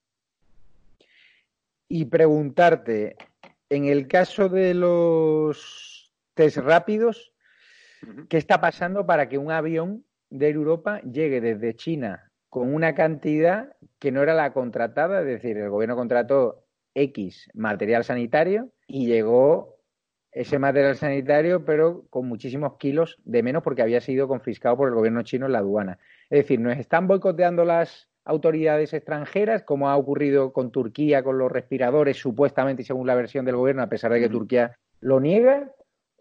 y 1.89 2.05
preguntarte, 2.05 3.15
en 3.69 3.85
el 3.85 4.07
caso 4.07 4.49
de 4.49 4.73
los 4.73 6.11
test 6.33 6.57
rápidos, 6.57 7.33
¿qué 8.29 8.37
está 8.37 8.61
pasando 8.61 9.05
para 9.05 9.29
que 9.29 9.37
un 9.37 9.51
avión 9.51 10.05
de 10.29 10.49
Europa 10.49 11.01
llegue 11.01 11.41
desde 11.41 11.75
China 11.75 12.31
con 12.49 12.73
una 12.73 12.95
cantidad 12.95 13.75
que 13.99 14.11
no 14.11 14.21
era 14.21 14.33
la 14.33 14.53
contratada? 14.53 15.21
Es 15.21 15.25
decir, 15.27 15.57
el 15.57 15.69
gobierno 15.69 15.95
contrató 15.95 16.65
X 16.93 17.49
material 17.53 18.03
sanitario 18.03 18.71
y 18.87 19.07
llegó 19.07 19.77
ese 20.31 20.59
material 20.59 20.95
sanitario, 20.95 21.65
pero 21.65 22.05
con 22.09 22.27
muchísimos 22.27 22.77
kilos 22.77 23.17
de 23.23 23.41
menos 23.41 23.63
porque 23.63 23.81
había 23.81 24.01
sido 24.01 24.27
confiscado 24.27 24.77
por 24.77 24.89
el 24.89 24.95
gobierno 24.95 25.23
chino 25.23 25.47
en 25.47 25.53
la 25.53 25.59
aduana. 25.59 25.97
Es 26.29 26.39
decir, 26.43 26.59
nos 26.59 26.77
están 26.77 27.07
boicoteando 27.07 27.65
las 27.65 28.09
autoridades 28.27 28.93
extranjeras, 28.93 29.63
como 29.63 29.89
ha 29.89 29.97
ocurrido 29.97 30.51
con 30.51 30.71
Turquía, 30.71 31.23
con 31.23 31.37
los 31.37 31.51
respiradores, 31.51 32.17
supuestamente, 32.17 32.83
según 32.83 33.07
la 33.07 33.15
versión 33.15 33.45
del 33.45 33.55
gobierno, 33.55 33.81
a 33.81 33.89
pesar 33.89 34.11
de 34.11 34.19
que 34.19 34.29
Turquía 34.29 34.77
lo 34.99 35.19
niega? 35.19 35.71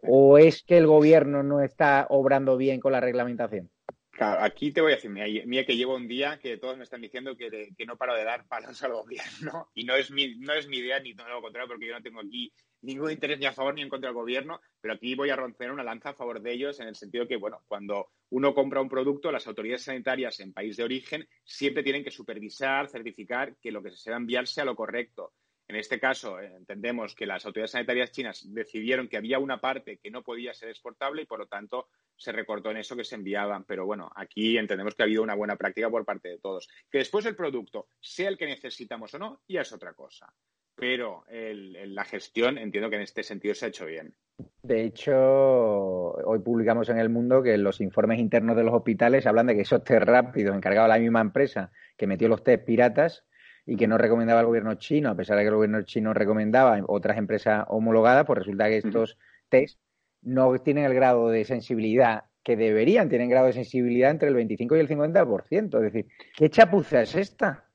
¿O 0.02 0.38
es 0.38 0.62
que 0.62 0.78
el 0.78 0.86
gobierno 0.86 1.42
no 1.42 1.60
está 1.60 2.06
obrando 2.10 2.56
bien 2.56 2.80
con 2.80 2.92
la 2.92 3.00
reglamentación? 3.00 3.70
aquí 4.18 4.72
te 4.72 4.80
voy 4.80 4.92
a 4.92 4.94
decir, 4.96 5.10
mira, 5.10 5.64
que 5.64 5.76
llevo 5.76 5.94
un 5.94 6.08
día 6.08 6.38
que 6.38 6.56
todos 6.56 6.76
me 6.78 6.84
están 6.84 7.02
diciendo 7.02 7.36
que, 7.36 7.74
no 7.86 7.96
paro 7.96 8.14
de 8.14 8.24
dar 8.24 8.46
palos 8.46 8.82
al 8.82 8.92
gobierno 8.92 9.68
y 9.74 9.84
no 9.84 9.94
es 9.94 10.10
mi, 10.10 10.36
no 10.38 10.54
es 10.54 10.68
mi 10.68 10.78
idea 10.78 11.00
ni 11.00 11.14
todo 11.14 11.28
lo 11.28 11.42
contrario 11.42 11.68
porque 11.68 11.86
yo 11.86 11.92
no 11.92 12.02
tengo 12.02 12.20
aquí 12.20 12.50
ningún 12.86 13.10
interés 13.10 13.38
ni 13.38 13.46
a 13.46 13.52
favor 13.52 13.74
ni 13.74 13.82
en 13.82 13.88
contra 13.88 14.08
del 14.08 14.14
gobierno, 14.14 14.60
pero 14.80 14.94
aquí 14.94 15.14
voy 15.14 15.30
a 15.30 15.36
romper 15.36 15.70
una 15.70 15.84
lanza 15.84 16.10
a 16.10 16.14
favor 16.14 16.40
de 16.40 16.52
ellos 16.52 16.80
en 16.80 16.88
el 16.88 16.94
sentido 16.94 17.26
que, 17.26 17.36
bueno, 17.36 17.62
cuando 17.66 18.12
uno 18.30 18.54
compra 18.54 18.80
un 18.80 18.88
producto, 18.88 19.30
las 19.32 19.46
autoridades 19.46 19.82
sanitarias 19.82 20.40
en 20.40 20.52
país 20.52 20.76
de 20.76 20.84
origen 20.84 21.28
siempre 21.44 21.82
tienen 21.82 22.04
que 22.04 22.10
supervisar, 22.10 22.88
certificar 22.88 23.56
que 23.60 23.72
lo 23.72 23.82
que 23.82 23.90
se 23.90 24.10
va 24.10 24.16
a 24.16 24.20
enviar 24.20 24.46
sea 24.46 24.64
lo 24.64 24.76
correcto. 24.76 25.32
En 25.68 25.76
este 25.76 25.98
caso, 25.98 26.38
eh, 26.38 26.52
entendemos 26.56 27.14
que 27.14 27.26
las 27.26 27.44
autoridades 27.44 27.72
sanitarias 27.72 28.12
chinas 28.12 28.46
decidieron 28.54 29.08
que 29.08 29.16
había 29.16 29.38
una 29.38 29.60
parte 29.60 29.98
que 29.98 30.10
no 30.10 30.22
podía 30.22 30.54
ser 30.54 30.68
exportable 30.68 31.22
y, 31.22 31.26
por 31.26 31.40
lo 31.40 31.46
tanto, 31.46 31.88
se 32.16 32.30
recortó 32.32 32.70
en 32.70 32.76
eso 32.76 32.96
que 32.96 33.04
se 33.04 33.16
enviaban. 33.16 33.64
Pero 33.64 33.84
bueno, 33.84 34.10
aquí 34.14 34.58
entendemos 34.58 34.94
que 34.94 35.02
ha 35.02 35.06
habido 35.06 35.24
una 35.24 35.34
buena 35.34 35.56
práctica 35.56 35.90
por 35.90 36.04
parte 36.04 36.28
de 36.28 36.38
todos. 36.38 36.68
Que 36.90 36.98
después 36.98 37.26
el 37.26 37.34
producto 37.34 37.88
sea 38.00 38.28
el 38.28 38.38
que 38.38 38.46
necesitamos 38.46 39.12
o 39.14 39.18
no, 39.18 39.40
ya 39.48 39.62
es 39.62 39.72
otra 39.72 39.92
cosa. 39.94 40.32
Pero 40.76 41.24
la 41.30 42.04
gestión 42.04 42.58
entiendo 42.58 42.90
que 42.90 42.96
en 42.96 43.02
este 43.02 43.22
sentido 43.22 43.54
se 43.54 43.64
ha 43.64 43.68
hecho 43.68 43.86
bien. 43.86 44.14
De 44.62 44.84
hecho, 44.84 45.14
hoy 45.14 46.38
publicamos 46.40 46.90
en 46.90 46.98
El 46.98 47.08
Mundo 47.08 47.42
que 47.42 47.56
los 47.56 47.80
informes 47.80 48.18
internos 48.18 48.56
de 48.56 48.64
los 48.64 48.74
hospitales 48.74 49.26
hablan 49.26 49.46
de 49.46 49.54
que 49.54 49.62
esos 49.62 49.82
test 49.84 50.02
rápidos 50.02 50.54
encargados 50.54 50.90
a 50.90 50.94
la 50.94 51.00
misma 51.00 51.22
empresa 51.22 51.72
que 51.96 52.06
metió 52.06 52.28
los 52.28 52.44
test 52.44 52.66
piratas 52.66 53.24
y 53.66 53.76
que 53.76 53.88
no 53.88 53.98
recomendaba 53.98 54.40
el 54.40 54.46
gobierno 54.46 54.74
chino, 54.76 55.10
a 55.10 55.14
pesar 55.16 55.36
de 55.36 55.42
que 55.42 55.48
el 55.48 55.54
gobierno 55.56 55.82
chino 55.82 56.14
recomendaba 56.14 56.78
otras 56.86 57.18
empresas 57.18 57.64
homologadas, 57.68 58.24
pues 58.24 58.38
resulta 58.38 58.68
que 58.68 58.78
estos 58.78 59.18
test 59.48 59.80
no 60.22 60.56
tienen 60.60 60.84
el 60.84 60.94
grado 60.94 61.28
de 61.28 61.44
sensibilidad 61.44 62.24
que 62.42 62.56
deberían, 62.56 63.08
tienen 63.08 63.28
grado 63.28 63.46
de 63.46 63.52
sensibilidad 63.52 64.12
entre 64.12 64.28
el 64.28 64.34
25 64.34 64.76
y 64.76 64.80
el 64.80 64.88
50%. 64.88 65.76
Es 65.78 65.92
decir, 65.92 66.06
¿qué 66.36 66.48
chapuza 66.48 67.02
es 67.02 67.16
esta? 67.16 67.65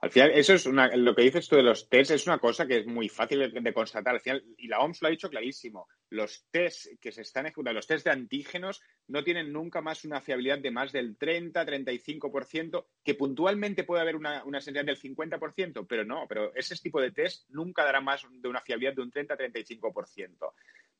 Al 0.00 0.10
final, 0.10 0.30
eso 0.32 0.54
es 0.54 0.66
una, 0.66 0.94
lo 0.94 1.14
que 1.14 1.22
dices 1.22 1.48
tú 1.48 1.56
de 1.56 1.62
los 1.62 1.88
test 1.88 2.10
es 2.10 2.26
una 2.26 2.38
cosa 2.38 2.66
que 2.66 2.78
es 2.78 2.86
muy 2.86 3.08
fácil 3.08 3.50
de, 3.50 3.72
constatar. 3.72 4.14
Al 4.14 4.20
final, 4.20 4.44
y 4.58 4.68
la 4.68 4.80
OMS 4.80 5.00
lo 5.00 5.08
ha 5.08 5.10
dicho 5.10 5.30
clarísimo, 5.30 5.88
los 6.10 6.46
test 6.50 6.86
que 7.00 7.12
se 7.12 7.22
están 7.22 7.46
ejecutando, 7.46 7.78
los 7.78 7.86
test 7.86 8.04
de 8.04 8.10
antígenos, 8.10 8.82
no 9.08 9.24
tienen 9.24 9.52
nunca 9.52 9.80
más 9.80 10.04
una 10.04 10.20
fiabilidad 10.20 10.58
de 10.58 10.70
más 10.70 10.92
del 10.92 11.18
30-35%, 11.18 12.84
que 13.02 13.14
puntualmente 13.14 13.84
puede 13.84 14.02
haber 14.02 14.16
una, 14.16 14.44
una 14.44 14.60
sensibilidad 14.60 14.94
del 14.94 15.16
50%, 15.16 15.86
pero 15.88 16.04
no, 16.04 16.26
pero 16.28 16.54
ese 16.54 16.76
tipo 16.76 17.00
de 17.00 17.12
test 17.12 17.48
nunca 17.50 17.84
dará 17.84 18.00
más 18.00 18.22
de 18.30 18.48
una 18.48 18.60
fiabilidad 18.60 18.94
de 18.94 19.02
un 19.02 19.10
30-35%. 19.10 20.52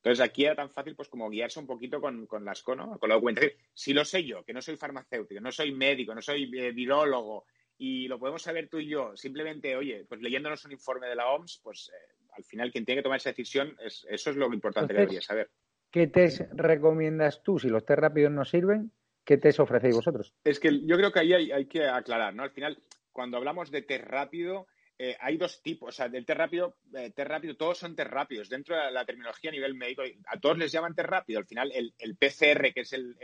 Entonces, 0.07 0.25
aquí 0.25 0.45
era 0.45 0.55
tan 0.55 0.71
fácil 0.71 0.95
pues 0.95 1.09
como 1.09 1.29
guiarse 1.29 1.59
un 1.59 1.67
poquito 1.67 2.01
con, 2.01 2.27
con 2.27 2.45
las 2.45 2.63
con 2.63 2.79
la 2.79 3.15
documentación. 3.15 3.53
Si 3.75 3.93
lo 3.93 4.05
sé 4.05 4.25
yo, 4.25 4.45
que 4.45 4.53
no 4.53 4.63
soy 4.63 4.77
farmacéutico, 4.77 5.41
no 5.41 5.51
soy 5.51 5.73
médico, 5.73 6.15
no 6.15 6.23
soy 6.23 6.45
eh, 6.57 6.71
virólogo, 6.71 7.47
y 7.79 8.09
lo 8.09 8.19
podemos 8.19 8.43
saber 8.43 8.69
tú 8.69 8.79
y 8.79 8.89
yo, 8.89 9.17
simplemente, 9.17 9.77
oye, 9.77 10.05
pues 10.09 10.21
leyéndonos 10.21 10.65
un 10.65 10.73
informe 10.73 11.09
de 11.09 11.17
la 11.17 11.29
OMS, 11.29 11.61
pues 11.63 11.91
eh, 11.93 12.15
al 12.33 12.45
final 12.45 12.71
quien 12.71 12.85
tiene 12.85 13.01
que 13.01 13.03
tomar 13.05 13.19
esa 13.19 13.31
decisión, 13.31 13.77
es, 13.85 14.07
eso 14.09 14.31
es 14.31 14.37
lo 14.37 14.53
importante 14.53 14.95
que 14.95 15.01
debería 15.01 15.23
saber. 15.23 15.51
¿Qué 15.91 16.07
test 16.07 16.43
recomiendas 16.53 17.43
tú? 17.43 17.59
Si 17.59 17.69
los 17.69 17.85
test 17.85 18.01
rápidos 18.01 18.33
no 18.33 18.45
sirven, 18.45 18.93
¿qué 19.25 19.37
test 19.37 19.61
ofrecéis 19.61 19.95
vosotros? 19.95 20.35
Es 20.45 20.59
que 20.61 20.85
yo 20.87 20.97
creo 20.97 21.13
que 21.13 21.21
ahí 21.21 21.33
hay, 21.33 21.53
hay 21.53 21.67
que 21.67 21.87
aclarar, 21.87 22.35
¿no? 22.35 22.43
Al 22.43 22.51
final, 22.51 22.79
cuando 23.13 23.37
hablamos 23.37 23.71
de 23.71 23.83
test 23.83 24.05
rápido, 24.05 24.67
eh, 24.99 25.17
hay 25.21 25.37
dos 25.37 25.61
tipos, 25.63 25.91
o 25.91 25.93
sea, 25.93 26.09
del 26.09 26.25
test 26.25 26.39
rápido, 26.39 26.77
eh, 26.95 27.13
todos 27.59 27.79
son 27.79 27.95
test 27.95 28.11
rápidos. 28.11 28.49
Dentro 28.49 28.77
de 28.77 28.91
la, 28.91 29.05
terminología 29.05 29.51
a 29.51 29.53
nivel 29.53 29.75
médico, 29.75 30.03
a 30.27 30.41
todos 30.41 30.57
les 30.57 30.73
llaman 30.73 30.95
test 30.95 31.09
rápido. 31.09 31.39
Al 31.39 31.47
final, 31.47 31.71
el, 31.73 32.17
PCR, 32.17 32.73
que 32.73 32.81
es 32.81 32.93
el, 32.95 33.15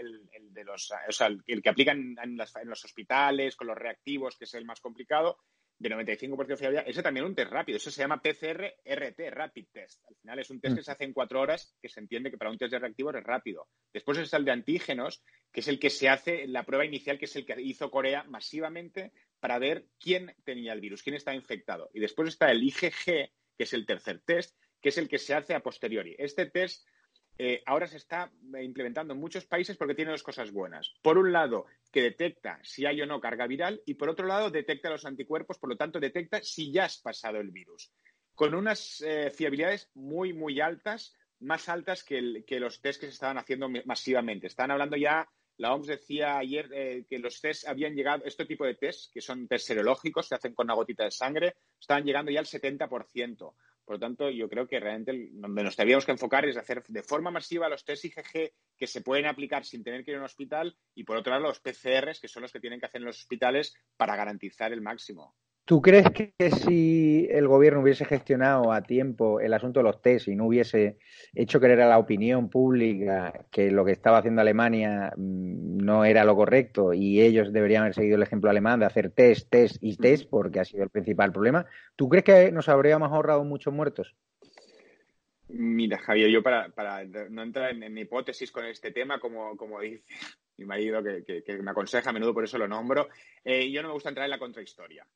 de 0.50 0.64
los, 0.64 0.92
o 1.08 1.12
sea, 1.12 1.28
el, 1.46 1.62
que 1.62 1.68
aplican 1.70 2.16
en, 2.22 2.36
los 2.36 2.84
hospitales, 2.84 3.56
con 3.56 3.68
los 3.68 3.78
reactivos, 3.78 4.36
que 4.36 4.44
es 4.44 4.54
el 4.54 4.66
más 4.66 4.80
complicado, 4.80 5.38
de 5.82 5.90
95% 5.90 6.46
de 6.46 6.56
fiabilidad, 6.56 6.84
ese 6.86 7.02
también 7.02 7.24
es 7.24 7.30
un 7.30 7.34
test 7.34 7.50
rápido. 7.50 7.76
Eso 7.76 7.90
se 7.90 8.02
llama 8.02 8.22
PCR-RT, 8.22 9.20
Rapid 9.30 9.66
Test. 9.72 10.00
Al 10.08 10.14
final 10.14 10.38
es 10.38 10.50
un 10.50 10.60
test 10.60 10.74
mm. 10.74 10.76
que 10.76 10.82
se 10.84 10.92
hace 10.92 11.04
en 11.04 11.12
cuatro 11.12 11.40
horas, 11.40 11.76
que 11.82 11.88
se 11.88 12.00
entiende 12.00 12.30
que 12.30 12.38
para 12.38 12.50
un 12.50 12.58
test 12.58 12.72
de 12.72 12.78
reactivos 12.78 13.14
es 13.16 13.24
rápido. 13.24 13.68
Después 13.92 14.18
está 14.18 14.36
el 14.36 14.44
de 14.44 14.52
antígenos, 14.52 15.24
que 15.52 15.60
es 15.60 15.68
el 15.68 15.80
que 15.80 15.90
se 15.90 16.08
hace, 16.08 16.46
la 16.46 16.64
prueba 16.64 16.84
inicial, 16.84 17.18
que 17.18 17.24
es 17.24 17.34
el 17.34 17.44
que 17.44 17.60
hizo 17.60 17.90
Corea 17.90 18.22
masivamente 18.24 19.12
para 19.40 19.58
ver 19.58 19.86
quién 19.98 20.34
tenía 20.44 20.72
el 20.72 20.80
virus, 20.80 21.02
quién 21.02 21.16
estaba 21.16 21.36
infectado. 21.36 21.90
Y 21.92 22.00
después 22.00 22.28
está 22.28 22.50
el 22.50 22.62
IgG, 22.62 23.04
que 23.04 23.32
es 23.58 23.72
el 23.72 23.84
tercer 23.84 24.20
test, 24.24 24.56
que 24.80 24.90
es 24.90 24.98
el 24.98 25.08
que 25.08 25.18
se 25.18 25.34
hace 25.34 25.54
a 25.54 25.60
posteriori. 25.60 26.14
Este 26.16 26.46
test 26.46 26.86
eh, 27.38 27.62
ahora 27.66 27.86
se 27.86 27.96
está 27.96 28.30
implementando 28.60 29.14
en 29.14 29.20
muchos 29.20 29.46
países 29.46 29.76
porque 29.76 29.94
tiene 29.94 30.10
dos 30.10 30.22
cosas 30.22 30.52
buenas. 30.52 30.94
Por 31.02 31.18
un 31.18 31.32
lado, 31.32 31.66
que 31.90 32.02
detecta 32.02 32.58
si 32.62 32.86
hay 32.86 33.00
o 33.02 33.06
no 33.06 33.20
carga 33.20 33.46
viral 33.46 33.82
y 33.86 33.94
por 33.94 34.08
otro 34.08 34.26
lado, 34.26 34.50
detecta 34.50 34.90
los 34.90 35.04
anticuerpos, 35.04 35.58
por 35.58 35.70
lo 35.70 35.76
tanto, 35.76 35.98
detecta 36.00 36.42
si 36.42 36.72
ya 36.72 36.84
has 36.84 36.98
pasado 36.98 37.38
el 37.38 37.50
virus. 37.50 37.92
Con 38.34 38.54
unas 38.54 39.00
eh, 39.02 39.30
fiabilidades 39.30 39.90
muy, 39.94 40.32
muy 40.32 40.60
altas, 40.60 41.14
más 41.40 41.68
altas 41.68 42.04
que, 42.04 42.44
que 42.46 42.60
los 42.60 42.80
test 42.80 43.00
que 43.00 43.06
se 43.06 43.12
estaban 43.12 43.38
haciendo 43.38 43.68
masivamente. 43.84 44.46
Están 44.46 44.70
hablando 44.70 44.96
ya 44.96 45.28
la 45.58 45.74
OMS 45.74 45.86
decía 45.86 46.38
ayer 46.38 46.68
eh, 46.72 47.04
que 47.08 47.18
los 47.18 47.40
test 47.40 47.68
habían 47.68 47.94
llegado, 47.94 48.24
este 48.24 48.46
tipo 48.46 48.64
de 48.64 48.74
test, 48.74 49.12
que 49.12 49.20
son 49.20 49.46
test 49.46 49.66
serológicos, 49.66 50.26
se 50.26 50.34
hacen 50.34 50.54
con 50.54 50.66
una 50.66 50.74
gotita 50.74 51.04
de 51.04 51.10
sangre, 51.10 51.54
estaban 51.78 52.04
llegando 52.04 52.30
ya 52.30 52.40
al 52.40 52.46
70%. 52.46 53.54
Por 53.84 53.96
lo 53.96 54.00
tanto, 54.00 54.30
yo 54.30 54.48
creo 54.48 54.66
que 54.66 54.78
realmente 54.78 55.28
donde 55.32 55.64
nos 55.64 55.76
tendríamos 55.76 56.06
que 56.06 56.12
enfocar 56.12 56.44
es 56.46 56.56
hacer 56.56 56.82
de 56.86 57.02
forma 57.02 57.30
masiva 57.30 57.68
los 57.68 57.84
test 57.84 58.04
IgG 58.04 58.52
que 58.76 58.86
se 58.86 59.02
pueden 59.02 59.26
aplicar 59.26 59.64
sin 59.64 59.82
tener 59.82 60.04
que 60.04 60.12
ir 60.12 60.16
a 60.16 60.20
un 60.20 60.26
hospital 60.26 60.76
y, 60.94 61.04
por 61.04 61.16
otro 61.16 61.32
lado, 61.32 61.48
los 61.48 61.60
PCRs, 61.60 62.20
que 62.20 62.28
son 62.28 62.42
los 62.42 62.52
que 62.52 62.60
tienen 62.60 62.80
que 62.80 62.86
hacer 62.86 63.00
en 63.00 63.06
los 63.06 63.18
hospitales 63.18 63.74
para 63.96 64.16
garantizar 64.16 64.72
el 64.72 64.80
máximo. 64.80 65.34
¿Tú 65.64 65.80
crees 65.80 66.10
que 66.10 66.50
si 66.50 67.28
el 67.30 67.46
gobierno 67.46 67.82
hubiese 67.82 68.04
gestionado 68.04 68.72
a 68.72 68.82
tiempo 68.82 69.38
el 69.38 69.54
asunto 69.54 69.78
de 69.78 69.84
los 69.84 70.02
test 70.02 70.26
y 70.26 70.34
no 70.34 70.46
hubiese 70.46 70.98
hecho 71.34 71.60
creer 71.60 71.82
a 71.82 71.88
la 71.88 71.98
opinión 71.98 72.50
pública 72.50 73.46
que 73.48 73.70
lo 73.70 73.84
que 73.84 73.92
estaba 73.92 74.18
haciendo 74.18 74.40
Alemania 74.40 75.12
mm, 75.16 75.78
no 75.78 76.04
era 76.04 76.24
lo 76.24 76.34
correcto 76.34 76.92
y 76.92 77.20
ellos 77.20 77.52
deberían 77.52 77.82
haber 77.82 77.94
seguido 77.94 78.16
el 78.16 78.24
ejemplo 78.24 78.50
alemán 78.50 78.80
de 78.80 78.86
hacer 78.86 79.10
test, 79.10 79.50
test 79.50 79.76
y 79.80 79.96
test, 79.96 80.28
porque 80.28 80.58
ha 80.58 80.64
sido 80.64 80.82
el 80.82 80.90
principal 80.90 81.30
problema, 81.30 81.64
¿tú 81.94 82.08
crees 82.08 82.24
que 82.24 82.50
nos 82.50 82.68
habríamos 82.68 83.12
ahorrado 83.12 83.44
muchos 83.44 83.72
muertos? 83.72 84.16
Mira, 85.46 85.98
Javier, 85.98 86.28
yo 86.30 86.42
para, 86.42 86.72
no 87.30 87.42
entrar 87.42 87.70
en, 87.70 87.98
hipótesis 87.98 88.50
con 88.50 88.64
este 88.64 88.90
tema, 88.90 89.20
como, 89.20 89.80
dice 89.80 90.02
mi 90.56 90.64
marido, 90.64 91.00
que, 91.04 91.44
me 91.62 91.70
aconseja 91.70 92.10
a 92.10 92.12
menudo, 92.12 92.34
por 92.34 92.42
eso 92.42 92.58
lo 92.58 92.66
nombro, 92.66 93.08
eh, 93.44 93.70
yo 93.70 93.80
no 93.82 93.88
me 93.88 93.94
gusta 93.94 94.08
entrar 94.08 94.24
en 94.24 94.30
la 94.30 94.38
contrahistoria 94.40 95.06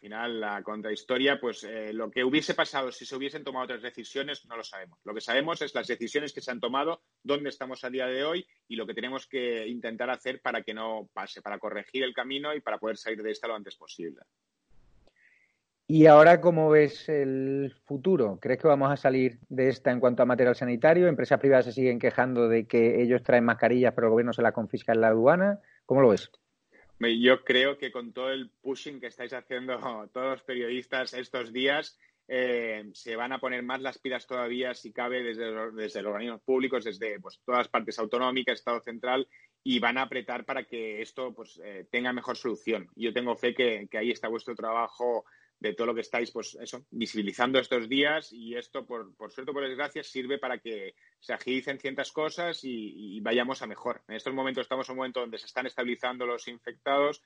final, 0.00 0.40
la 0.40 0.62
contrahistoria, 0.62 1.38
pues 1.38 1.62
eh, 1.62 1.92
lo 1.92 2.10
que 2.10 2.24
hubiese 2.24 2.54
pasado 2.54 2.90
si 2.90 3.04
se 3.06 3.14
hubiesen 3.14 3.44
tomado 3.44 3.66
otras 3.66 3.82
decisiones, 3.82 4.44
no 4.46 4.56
lo 4.56 4.64
sabemos. 4.64 4.98
Lo 5.04 5.14
que 5.14 5.20
sabemos 5.20 5.62
es 5.62 5.74
las 5.74 5.86
decisiones 5.86 6.32
que 6.32 6.40
se 6.40 6.50
han 6.50 6.58
tomado, 6.58 7.02
dónde 7.22 7.50
estamos 7.50 7.84
a 7.84 7.90
día 7.90 8.06
de 8.06 8.24
hoy 8.24 8.46
y 8.66 8.76
lo 8.76 8.86
que 8.86 8.94
tenemos 8.94 9.26
que 9.26 9.68
intentar 9.68 10.10
hacer 10.10 10.40
para 10.40 10.62
que 10.62 10.74
no 10.74 11.08
pase, 11.12 11.42
para 11.42 11.58
corregir 11.58 12.02
el 12.02 12.14
camino 12.14 12.54
y 12.54 12.60
para 12.60 12.78
poder 12.78 12.96
salir 12.96 13.22
de 13.22 13.30
esta 13.30 13.46
lo 13.46 13.54
antes 13.54 13.76
posible. 13.76 14.22
¿Y 15.86 16.06
ahora 16.06 16.40
cómo 16.40 16.70
ves 16.70 17.08
el 17.08 17.74
futuro? 17.84 18.38
¿Crees 18.40 18.60
que 18.60 18.68
vamos 18.68 18.92
a 18.92 18.96
salir 18.96 19.40
de 19.48 19.68
esta 19.68 19.90
en 19.90 19.98
cuanto 19.98 20.22
a 20.22 20.26
material 20.26 20.54
sanitario? 20.54 21.08
¿Empresas 21.08 21.40
privadas 21.40 21.64
se 21.64 21.72
siguen 21.72 21.98
quejando 21.98 22.48
de 22.48 22.66
que 22.66 23.02
ellos 23.02 23.24
traen 23.24 23.44
mascarillas 23.44 23.92
pero 23.92 24.06
el 24.06 24.12
gobierno 24.12 24.32
se 24.32 24.42
las 24.42 24.52
confisca 24.52 24.92
en 24.92 25.00
la 25.00 25.08
aduana? 25.08 25.58
¿Cómo 25.86 26.00
lo 26.00 26.10
ves? 26.10 26.30
Yo 27.00 27.44
creo 27.44 27.78
que 27.78 27.90
con 27.90 28.12
todo 28.12 28.30
el 28.30 28.50
pushing 28.60 29.00
que 29.00 29.06
estáis 29.06 29.32
haciendo 29.32 29.78
todos 30.12 30.30
los 30.32 30.42
periodistas 30.42 31.14
estos 31.14 31.52
días, 31.52 31.98
eh, 32.28 32.88
se 32.92 33.16
van 33.16 33.32
a 33.32 33.40
poner 33.40 33.62
más 33.62 33.80
las 33.80 33.98
pilas 33.98 34.26
todavía, 34.26 34.74
si 34.74 34.92
cabe, 34.92 35.22
desde, 35.22 35.72
desde 35.72 36.02
los 36.02 36.12
organismos 36.12 36.42
públicos, 36.42 36.84
desde 36.84 37.18
pues, 37.18 37.40
todas 37.44 37.60
las 37.60 37.68
partes 37.68 37.98
autonómicas, 37.98 38.58
Estado 38.58 38.80
central, 38.80 39.26
y 39.64 39.78
van 39.80 39.98
a 39.98 40.02
apretar 40.02 40.44
para 40.44 40.64
que 40.64 41.02
esto 41.02 41.34
pues, 41.34 41.60
eh, 41.64 41.86
tenga 41.90 42.12
mejor 42.12 42.36
solución. 42.36 42.88
Yo 42.94 43.12
tengo 43.12 43.34
fe 43.34 43.54
que, 43.54 43.88
que 43.90 43.98
ahí 43.98 44.10
está 44.10 44.28
vuestro 44.28 44.54
trabajo 44.54 45.24
de 45.60 45.74
todo 45.74 45.88
lo 45.88 45.94
que 45.94 46.00
estáis, 46.00 46.30
pues 46.30 46.56
eso, 46.60 46.86
visibilizando 46.90 47.58
estos 47.58 47.86
días 47.86 48.32
y 48.32 48.56
esto, 48.56 48.86
por, 48.86 49.14
por 49.14 49.30
suerte 49.30 49.52
por 49.52 49.62
desgracia, 49.62 50.02
sirve 50.02 50.38
para 50.38 50.58
que 50.58 50.94
se 51.20 51.34
agilicen 51.34 51.78
ciertas 51.78 52.10
cosas 52.12 52.60
y, 52.64 53.20
vayamos 53.20 53.60
a 53.60 53.66
mejor. 53.66 54.02
En 54.08 54.16
estos 54.16 54.32
momentos 54.32 54.62
estamos 54.62 54.88
en 54.88 54.94
un 54.94 54.96
momento 54.96 55.20
donde 55.20 55.38
se 55.38 55.46
están 55.46 55.66
estabilizando 55.66 56.24
los 56.24 56.48
infectados 56.48 57.22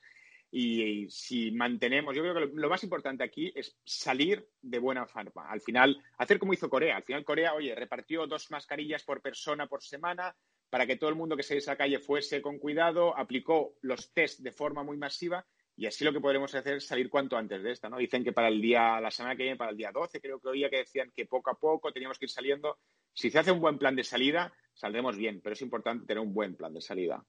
y, 0.51 1.09
si 1.09 1.51
mantenemos, 1.51 2.13
yo 2.13 2.23
creo 2.23 2.33
que 2.33 2.53
lo, 2.53 2.69
más 2.69 2.83
importante 2.83 3.23
aquí 3.23 3.53
es 3.55 3.77
salir 3.85 4.45
de 4.61 4.79
buena 4.79 5.05
forma. 5.07 5.49
Al 5.49 5.61
final, 5.61 6.03
hacer 6.17 6.37
como 6.37 6.53
hizo 6.53 6.69
Corea. 6.69 6.97
Al 6.97 7.03
final 7.03 7.23
Corea, 7.23 7.53
oye, 7.53 7.73
repartió 7.73 8.27
dos 8.27 8.51
mascarillas 8.51 9.03
por 9.03 9.21
persona 9.21 9.67
por 9.67 9.81
semana 9.81 10.35
para 10.69 10.85
que 10.85 10.97
todo 10.97 11.09
el 11.09 11.15
mundo 11.15 11.37
que 11.37 11.43
se 11.43 11.71
a 11.71 11.77
calle 11.77 11.99
fuese 11.99 12.41
con 12.41 12.59
cuidado, 12.59 13.17
aplicó 13.17 13.75
los 13.81 14.11
test 14.13 14.41
de 14.41 14.51
forma 14.51 14.83
muy 14.83 14.97
masiva 14.97 15.45
Y 15.77 15.87
así 15.87 16.05
lo 16.05 16.13
que 16.13 16.21
podremos 16.21 16.55
hacer 16.55 16.75
es 16.75 16.87
salir 16.87 17.09
cuanto 17.09 17.35
antes 17.35 17.61
de 17.61 17.71
esta, 17.71 17.89
¿no? 17.89 17.97
Dicen 17.97 18.23
que 18.23 18.31
para 18.31 18.47
el 18.47 18.61
día, 18.61 18.99
la 19.01 19.11
semana 19.11 19.35
que 19.35 19.43
viene, 19.43 19.57
para 19.57 19.71
el 19.71 19.77
día 19.77 19.91
12, 19.91 20.21
creo 20.21 20.39
que 20.39 20.47
oía 20.47 20.69
que 20.69 20.77
decían 20.77 21.11
que 21.13 21.25
poco 21.25 21.49
a 21.49 21.55
poco 21.55 21.91
teníamos 21.91 22.17
que 22.17 22.25
ir 22.25 22.29
saliendo. 22.29 22.77
Si 23.13 23.29
se 23.29 23.39
hace 23.39 23.51
un 23.51 23.59
buen 23.59 23.77
plan 23.77 23.95
de 23.95 24.03
salida, 24.03 24.53
saldremos 24.73 25.17
bien, 25.17 25.41
pero 25.43 25.53
es 25.53 25.61
importante 25.61 26.05
tener 26.05 26.23
un 26.23 26.33
buen 26.33 26.55
plan 26.55 26.73
de 26.73 26.81
salida. 26.81 27.25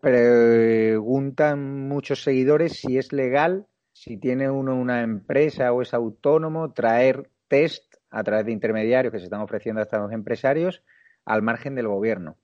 Preguntan 0.00 1.88
muchos 1.88 2.22
seguidores 2.22 2.80
si 2.80 2.98
es 2.98 3.12
legal, 3.12 3.66
si 3.92 4.16
tiene 4.16 4.50
uno 4.50 4.74
una 4.74 5.02
empresa 5.02 5.72
o 5.72 5.82
es 5.82 5.94
autónomo, 5.94 6.72
traer 6.72 7.30
test 7.46 7.94
a 8.10 8.24
través 8.24 8.46
de 8.46 8.52
intermediarios 8.52 9.12
que 9.12 9.18
se 9.18 9.24
están 9.24 9.40
ofreciendo 9.40 9.80
a 9.80 9.84
estos 9.84 10.10
empresarios 10.12 10.82
al 11.24 11.42
margen 11.42 11.76
del 11.76 11.86
gobierno. 11.86 12.36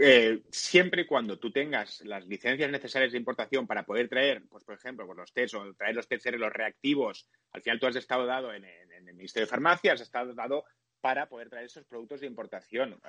Eh, 0.00 0.44
siempre 0.52 1.02
y 1.02 1.06
cuando 1.06 1.40
tú 1.40 1.50
tengas 1.50 2.02
las 2.02 2.24
licencias 2.24 2.70
necesarias 2.70 3.10
de 3.10 3.18
importación 3.18 3.66
para 3.66 3.84
poder 3.84 4.08
traer, 4.08 4.44
pues 4.48 4.62
por 4.62 4.76
ejemplo, 4.76 5.04
pues 5.06 5.18
los 5.18 5.32
test 5.32 5.54
o 5.54 5.74
traer 5.74 5.96
los 5.96 6.06
test 6.06 6.26
los 6.26 6.52
reactivos, 6.52 7.28
al 7.50 7.62
final 7.62 7.80
tú 7.80 7.88
has 7.88 7.96
estado 7.96 8.24
dado 8.24 8.54
en, 8.54 8.64
el 8.64 9.14
Ministerio 9.14 9.46
de 9.46 9.50
Farmacia, 9.50 9.94
has 9.94 10.00
estado 10.00 10.34
dado 10.34 10.64
para 11.00 11.28
poder 11.28 11.48
traer 11.48 11.66
esos 11.66 11.84
productos 11.84 12.20
de 12.20 12.28
importación. 12.28 13.00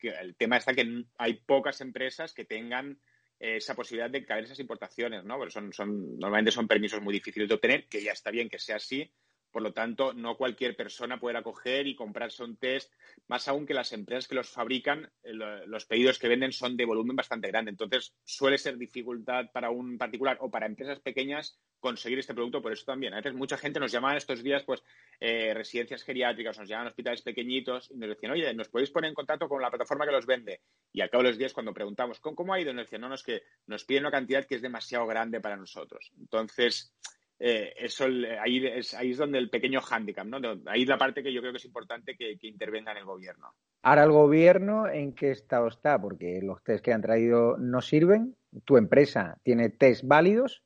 el 0.00 0.36
tema 0.36 0.58
está 0.58 0.74
que 0.74 1.04
hay 1.18 1.34
pocas 1.34 1.80
empresas 1.80 2.32
que 2.32 2.44
tengan 2.44 3.00
esa 3.38 3.74
posibilidad 3.74 4.10
de 4.10 4.24
caer 4.24 4.44
esas 4.44 4.60
importaciones, 4.60 5.24
¿no? 5.24 5.50
Son, 5.50 5.72
son, 5.72 6.18
normalmente 6.18 6.52
son 6.52 6.68
permisos 6.68 7.02
muy 7.02 7.14
difíciles 7.14 7.48
de 7.48 7.54
obtener, 7.54 7.88
que 7.88 8.02
ya 8.02 8.12
está 8.12 8.30
bien 8.30 8.48
que 8.48 8.58
sea 8.58 8.76
así, 8.76 9.12
por 9.56 9.62
lo 9.62 9.72
tanto, 9.72 10.12
no 10.12 10.36
cualquier 10.36 10.76
persona 10.76 11.18
puede 11.18 11.38
acoger 11.38 11.86
y 11.86 11.94
comprarse 11.94 12.44
un 12.44 12.58
test, 12.58 12.92
más 13.26 13.48
aún 13.48 13.64
que 13.64 13.72
las 13.72 13.90
empresas 13.94 14.28
que 14.28 14.34
los 14.34 14.50
fabrican, 14.50 15.10
eh, 15.22 15.32
los 15.32 15.86
pedidos 15.86 16.18
que 16.18 16.28
venden 16.28 16.52
son 16.52 16.76
de 16.76 16.84
volumen 16.84 17.16
bastante 17.16 17.48
grande. 17.48 17.70
Entonces, 17.70 18.14
suele 18.22 18.58
ser 18.58 18.76
dificultad 18.76 19.50
para 19.54 19.70
un 19.70 19.96
particular 19.96 20.36
o 20.42 20.50
para 20.50 20.66
empresas 20.66 21.00
pequeñas 21.00 21.58
conseguir 21.80 22.18
este 22.18 22.34
producto. 22.34 22.60
Por 22.60 22.74
eso 22.74 22.84
también, 22.84 23.14
a 23.14 23.16
veces 23.16 23.32
mucha 23.32 23.56
gente 23.56 23.80
nos 23.80 23.90
llama 23.90 24.14
estos 24.14 24.42
días, 24.42 24.62
pues, 24.62 24.82
eh, 25.20 25.54
residencias 25.54 26.02
geriátricas, 26.02 26.58
nos 26.58 26.68
llaman 26.68 26.88
hospitales 26.88 27.22
pequeñitos 27.22 27.90
y 27.90 27.96
nos 27.96 28.10
decían, 28.10 28.32
oye, 28.32 28.52
¿nos 28.52 28.68
podéis 28.68 28.90
poner 28.90 29.08
en 29.08 29.14
contacto 29.14 29.48
con 29.48 29.62
la 29.62 29.70
plataforma 29.70 30.04
que 30.04 30.12
los 30.12 30.26
vende? 30.26 30.60
Y 30.92 31.00
al 31.00 31.08
cabo 31.08 31.22
de 31.22 31.30
los 31.30 31.38
días, 31.38 31.54
cuando 31.54 31.72
preguntamos, 31.72 32.20
¿cómo, 32.20 32.52
ha 32.52 32.60
ido? 32.60 32.74
Nos 32.74 32.84
decían, 32.84 33.00
no, 33.00 33.08
no, 33.08 33.14
es 33.14 33.22
que 33.22 33.40
nos 33.68 33.86
piden 33.86 34.02
una 34.02 34.10
cantidad 34.10 34.44
que 34.44 34.56
es 34.56 34.60
demasiado 34.60 35.06
grande 35.06 35.40
para 35.40 35.56
nosotros. 35.56 36.12
Entonces, 36.18 36.92
eh, 37.38 37.74
eso 37.76 38.06
ahí 38.40 38.66
es, 38.66 38.94
ahí 38.94 39.10
es 39.10 39.18
donde 39.18 39.38
el 39.38 39.50
pequeño 39.50 39.80
hándicap, 39.80 40.26
¿no? 40.26 40.38
Ahí 40.66 40.82
es 40.82 40.88
la 40.88 40.96
parte 40.96 41.22
que 41.22 41.32
yo 41.32 41.40
creo 41.40 41.52
que 41.52 41.58
es 41.58 41.64
importante 41.66 42.16
que, 42.16 42.38
intervenga 42.42 42.92
en 42.92 42.98
el 42.98 43.04
gobierno. 43.04 43.52
Ahora 43.82 44.04
el 44.04 44.10
gobierno, 44.10 44.88
¿en 44.88 45.14
qué 45.14 45.32
estado 45.32 45.68
está? 45.68 46.00
Porque 46.00 46.40
los 46.42 46.62
test 46.62 46.82
que 46.82 46.92
han 46.92 47.02
traído 47.02 47.58
no 47.58 47.82
sirven, 47.82 48.36
tu 48.64 48.78
empresa 48.78 49.38
tiene 49.42 49.68
test 49.68 50.04
válidos, 50.04 50.62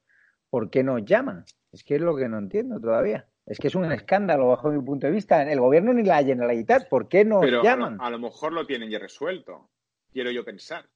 ¿por 0.49 0.71
qué 0.71 0.85
no 0.85 0.99
llaman? 0.99 1.45
Es 1.73 1.83
que 1.83 1.97
es 1.97 2.01
lo 2.01 2.17
que 2.17 2.29
no 2.29 2.39
entiendo 2.39 2.81
todavía. 2.81 3.27
Es 3.47 3.59
que 3.59 3.67
es 3.67 3.75
un 3.75 3.91
escándalo 3.91 4.49
bajo 4.49 4.71
mi 4.71 4.81
punto 4.81 5.09
de 5.09 5.13
vista. 5.13 5.43
El 5.43 5.59
gobierno 5.59 5.93
ni 5.93 6.05
la 6.05 6.23
Generalitat, 6.23 6.89
¿por 6.89 7.09
qué 7.09 7.25
no 7.25 7.43
llaman? 7.43 7.99
a 8.01 8.11
lo 8.11 8.19
mejor 8.21 8.53
lo 8.53 8.65
tienen 8.65 8.91
ya 8.91 9.01
resuelto, 9.01 9.71
quiero 10.13 10.31
yo 10.31 10.45
pensar. 10.45 10.89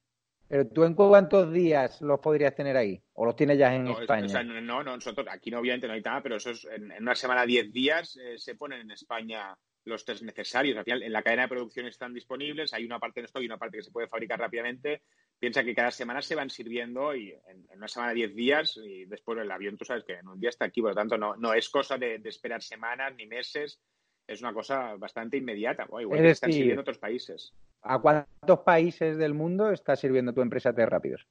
Pero 0.47 0.67
tú 0.67 0.83
en 0.83 0.93
cuántos 0.93 1.51
días 1.51 2.01
los 2.01 2.19
podrías 2.19 2.55
tener 2.55 2.77
ahí? 2.77 3.01
¿O 3.13 3.25
los 3.25 3.35
tienes 3.35 3.57
ya 3.57 3.73
en 3.73 3.87
España? 3.87 4.43
no, 4.43 4.61
no, 4.61 4.95
nosotros 4.95 5.27
aquí 5.29 5.49
no, 5.49 5.59
obviamente 5.59 5.87
no 5.87 5.93
hay 5.93 6.01
nada, 6.01 6.21
pero 6.21 6.35
eso 6.35 6.51
es 6.51 6.65
en, 6.65 6.91
una 7.01 7.15
semana, 7.15 7.45
diez 7.45 7.71
días, 7.71 8.17
eh, 8.17 8.37
se 8.37 8.55
ponen 8.55 8.81
en 8.81 8.91
España 8.91 9.55
los 9.85 10.03
test 10.03 10.23
necesarios. 10.23 10.77
Al 10.77 10.83
final, 10.83 11.03
en 11.03 11.13
la 11.13 11.21
cadena 11.21 11.43
de 11.43 11.49
producción 11.49 11.85
están 11.85 12.13
disponibles, 12.13 12.73
hay 12.73 12.85
una 12.85 12.99
parte 12.99 13.19
en 13.19 13.25
stock 13.25 13.41
y 13.43 13.45
una 13.45 13.57
parte 13.57 13.77
que 13.77 13.83
se 13.83 13.91
puede 13.91 14.07
fabricar 14.07 14.39
rápidamente. 14.39 15.03
Piensa 15.39 15.63
que 15.63 15.75
cada 15.75 15.91
semana 15.91 16.21
se 16.21 16.35
van 16.35 16.49
sirviendo 16.49 17.15
y 17.15 17.31
en, 17.31 17.67
una 17.75 17.87
semana, 17.87 18.13
diez 18.13 18.33
días, 18.35 18.77
y 18.83 19.05
después 19.05 19.37
el 19.39 19.51
avión, 19.51 19.77
tú 19.77 19.85
sabes 19.85 20.03
que 20.03 20.13
en 20.13 20.27
un 20.27 20.39
día 20.39 20.49
está 20.49 20.65
aquí, 20.65 20.81
por 20.81 20.91
lo 20.91 20.95
tanto, 20.95 21.17
no, 21.17 21.35
no 21.35 21.53
es 21.53 21.69
cosa 21.69 21.97
de, 21.97 22.21
esperar 22.25 22.61
semanas 22.61 23.13
ni 23.15 23.27
meses, 23.27 23.79
es 24.27 24.41
una 24.41 24.53
cosa 24.53 24.95
bastante 24.95 25.37
inmediata, 25.37 25.85
igual 25.99 26.19
que 26.19 26.29
están 26.29 26.51
sirviendo 26.51 26.81
otros 26.81 26.97
países. 26.97 27.53
¿A 27.81 27.99
cuántos 27.99 28.59
países 28.59 29.17
del 29.17 29.33
mundo 29.33 29.71
está 29.71 29.95
sirviendo 29.95 30.33
tu 30.33 30.41
empresa 30.41 30.71
de 30.71 30.85
rápidos? 30.85 31.27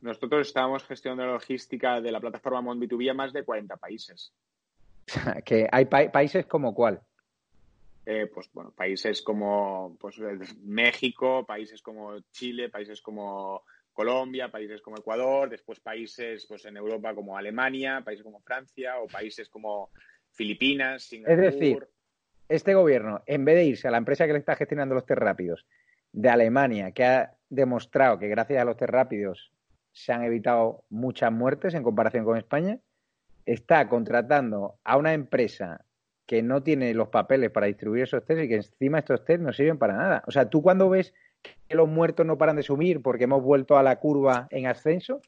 Nosotros 0.00 0.46
estamos 0.46 0.84
gestionando 0.84 1.26
la 1.26 1.32
logística 1.32 2.00
de 2.00 2.12
la 2.12 2.20
plataforma 2.20 2.60
Mon 2.60 2.80
B2B 2.80 3.10
a 3.10 3.14
más 3.14 3.32
de 3.32 3.44
40 3.44 3.76
países. 3.76 4.32
que 5.44 5.68
hay 5.70 5.86
países 5.86 6.46
como 6.46 6.74
cuál? 6.74 7.00
Eh, 8.06 8.30
pues 8.32 8.48
bueno, 8.52 8.70
países 8.70 9.20
como 9.20 9.96
pues, 10.00 10.18
México, 10.62 11.44
países 11.44 11.82
como 11.82 12.18
Chile, 12.30 12.70
países 12.70 13.02
como 13.02 13.64
Colombia, 13.92 14.50
países 14.50 14.80
como 14.80 14.96
Ecuador, 14.96 15.50
después 15.50 15.80
países 15.80 16.46
pues 16.46 16.64
en 16.64 16.76
Europa 16.76 17.14
como 17.14 17.36
Alemania, 17.36 18.00
países 18.04 18.24
como 18.24 18.40
Francia 18.40 18.98
o 19.00 19.08
países 19.08 19.48
como 19.48 19.90
Filipinas, 20.30 21.02
Singapur. 21.02 21.44
Es 21.44 21.52
decir, 21.52 21.88
este 22.48 22.74
gobierno, 22.74 23.22
en 23.26 23.44
vez 23.44 23.56
de 23.56 23.64
irse 23.64 23.88
a 23.88 23.90
la 23.90 23.98
empresa 23.98 24.26
que 24.26 24.32
le 24.32 24.38
está 24.38 24.56
gestionando 24.56 24.94
los 24.94 25.06
test 25.06 25.20
rápidos 25.20 25.66
de 26.12 26.30
Alemania, 26.30 26.92
que 26.92 27.04
ha 27.04 27.34
demostrado 27.50 28.18
que 28.18 28.28
gracias 28.28 28.60
a 28.60 28.64
los 28.64 28.76
test 28.76 28.90
rápidos 28.90 29.52
se 29.92 30.12
han 30.12 30.22
evitado 30.22 30.84
muchas 30.88 31.32
muertes 31.32 31.74
en 31.74 31.82
comparación 31.82 32.24
con 32.24 32.38
España, 32.38 32.78
está 33.44 33.88
contratando 33.88 34.78
a 34.84 34.96
una 34.96 35.12
empresa 35.12 35.84
que 36.26 36.42
no 36.42 36.62
tiene 36.62 36.92
los 36.92 37.08
papeles 37.08 37.50
para 37.50 37.66
distribuir 37.66 38.02
esos 38.02 38.24
test 38.24 38.42
y 38.42 38.48
que 38.48 38.56
encima 38.56 38.98
estos 38.98 39.24
test 39.24 39.40
no 39.40 39.52
sirven 39.52 39.78
para 39.78 39.96
nada. 39.96 40.22
O 40.26 40.30
sea, 40.30 40.50
tú 40.50 40.62
cuando 40.62 40.90
ves 40.90 41.14
que 41.66 41.74
los 41.74 41.88
muertos 41.88 42.26
no 42.26 42.36
paran 42.36 42.56
de 42.56 42.62
subir 42.62 43.00
porque 43.02 43.24
hemos 43.24 43.42
vuelto 43.42 43.78
a 43.78 43.82
la 43.82 43.96
curva 43.96 44.46
en 44.50 44.66
ascenso, 44.66 45.22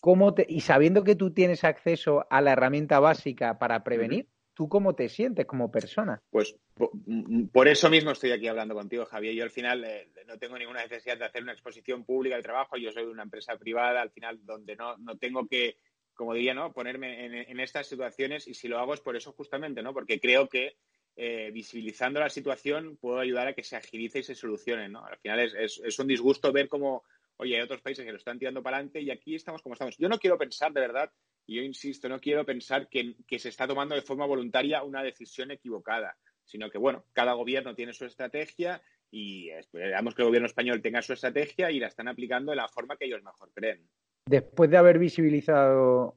¿cómo 0.00 0.32
te, 0.32 0.46
y 0.48 0.60
sabiendo 0.60 1.04
que 1.04 1.16
tú 1.16 1.32
tienes 1.32 1.64
acceso 1.64 2.26
a 2.30 2.40
la 2.40 2.52
herramienta 2.52 2.98
básica 2.98 3.58
para 3.58 3.84
prevenir, 3.84 4.26
¿tú 4.54 4.68
cómo 4.68 4.94
te 4.94 5.08
sientes 5.08 5.46
como 5.46 5.70
persona? 5.70 6.20
Pues 6.30 6.56
mm, 6.76 7.46
por, 7.46 7.68
eso 7.68 7.88
mismo 7.90 8.10
estoy 8.10 8.32
aquí 8.32 8.48
hablando 8.48 8.74
contigo, 8.74 9.04
Javier. 9.06 9.34
Yo 9.34 9.44
al 9.44 9.50
final 9.50 9.84
eh, 9.84 10.08
no 10.26 10.38
tengo 10.38 10.58
ninguna 10.58 10.82
necesidad 10.82 11.18
de 11.18 11.24
hacer 11.24 11.42
una 11.42 11.52
exposición 11.52 12.04
pública 12.04 12.36
de 12.36 12.42
trabajo. 12.42 12.76
Yo 12.76 12.92
soy 12.92 13.04
de 13.04 13.10
una 13.10 13.22
empresa 13.22 13.56
privada, 13.56 14.02
al 14.02 14.10
final, 14.10 14.44
donde 14.44 14.76
no, 14.76 14.96
no 14.98 15.16
tengo 15.16 15.46
que, 15.46 15.76
como 16.14 16.34
diría, 16.34 16.54
¿no? 16.54 16.72
ponerme 16.72 17.50
en, 17.50 17.60
estas 17.60 17.86
situaciones 17.86 18.46
y 18.48 18.54
si 18.54 18.68
lo 18.68 18.78
hago 18.78 18.94
es 18.94 19.00
por 19.00 19.16
eso 19.16 19.32
justamente, 19.32 19.82
¿no? 19.82 19.92
Porque 19.92 20.20
creo 20.20 20.48
que 20.48 20.76
eh, 21.16 21.50
visibilizando 21.52 22.20
la 22.20 22.30
situación 22.30 22.96
puedo 22.96 23.18
ayudar 23.18 23.48
a 23.48 23.54
que 23.54 23.64
se 23.64 23.76
agilice 23.76 24.20
y 24.20 24.22
se 24.22 24.34
solucione, 24.34 24.88
¿no? 24.88 25.04
Al 25.04 25.18
final 25.18 25.40
es, 25.40 25.80
es 25.84 25.98
un 25.98 26.06
disgusto 26.06 26.52
ver 26.52 26.68
cómo, 26.68 27.04
oye, 27.36 27.56
hay 27.56 27.62
otros 27.62 27.82
países 27.82 28.04
que 28.04 28.12
lo 28.12 28.18
están 28.18 28.38
tirando 28.38 28.62
para 28.62 28.76
adelante 28.78 29.00
y 29.00 29.10
aquí 29.10 29.34
estamos 29.34 29.62
como 29.62 29.74
estamos. 29.74 29.96
Yo 29.98 30.08
no 30.08 30.18
quiero 30.18 30.38
pensar 30.38 30.72
de 30.72 30.80
verdad 30.80 31.10
y 31.46 31.56
yo 31.56 31.62
insisto, 31.62 32.08
no 32.08 32.20
quiero 32.20 32.44
pensar 32.44 32.88
que, 32.88 33.16
se 33.38 33.48
está 33.48 33.66
tomando 33.66 33.94
de 33.94 34.02
forma 34.02 34.26
voluntaria 34.26 34.82
una 34.82 35.02
decisión 35.02 35.50
equivocada, 35.50 36.16
sino 36.44 36.70
que, 36.70 36.78
bueno, 36.78 37.04
cada 37.12 37.32
gobierno 37.32 37.74
tiene 37.74 37.92
su 37.92 38.04
estrategia 38.04 38.82
y 39.10 39.50
esperamos 39.50 40.14
que 40.14 40.22
el 40.22 40.28
gobierno 40.28 40.46
español 40.46 40.80
tenga 40.80 41.02
su 41.02 41.12
estrategia 41.12 41.70
y 41.70 41.80
la 41.80 41.88
están 41.88 42.08
aplicando 42.08 42.52
de 42.52 42.56
la 42.56 42.68
forma 42.68 42.96
que 42.96 43.06
ellos 43.06 43.22
mejor 43.22 43.50
creen. 43.52 43.86
Después 44.26 44.70
de 44.70 44.76
haber 44.76 44.98
visibilizado 44.98 46.16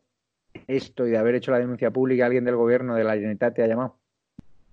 esto 0.68 1.08
y 1.08 1.12
de 1.12 1.18
haber 1.18 1.36
hecho 1.36 1.52
la 1.52 1.60
denuncia 1.60 1.92
pública, 1.92 2.26
¿alguien 2.26 2.46
del 2.46 2.56
gobierno 2.56 2.96
de 2.96 3.04
la 3.04 3.14
Generalitat 3.14 3.56
te 3.56 3.64
ha 3.64 3.68
llamado? 3.68 4.00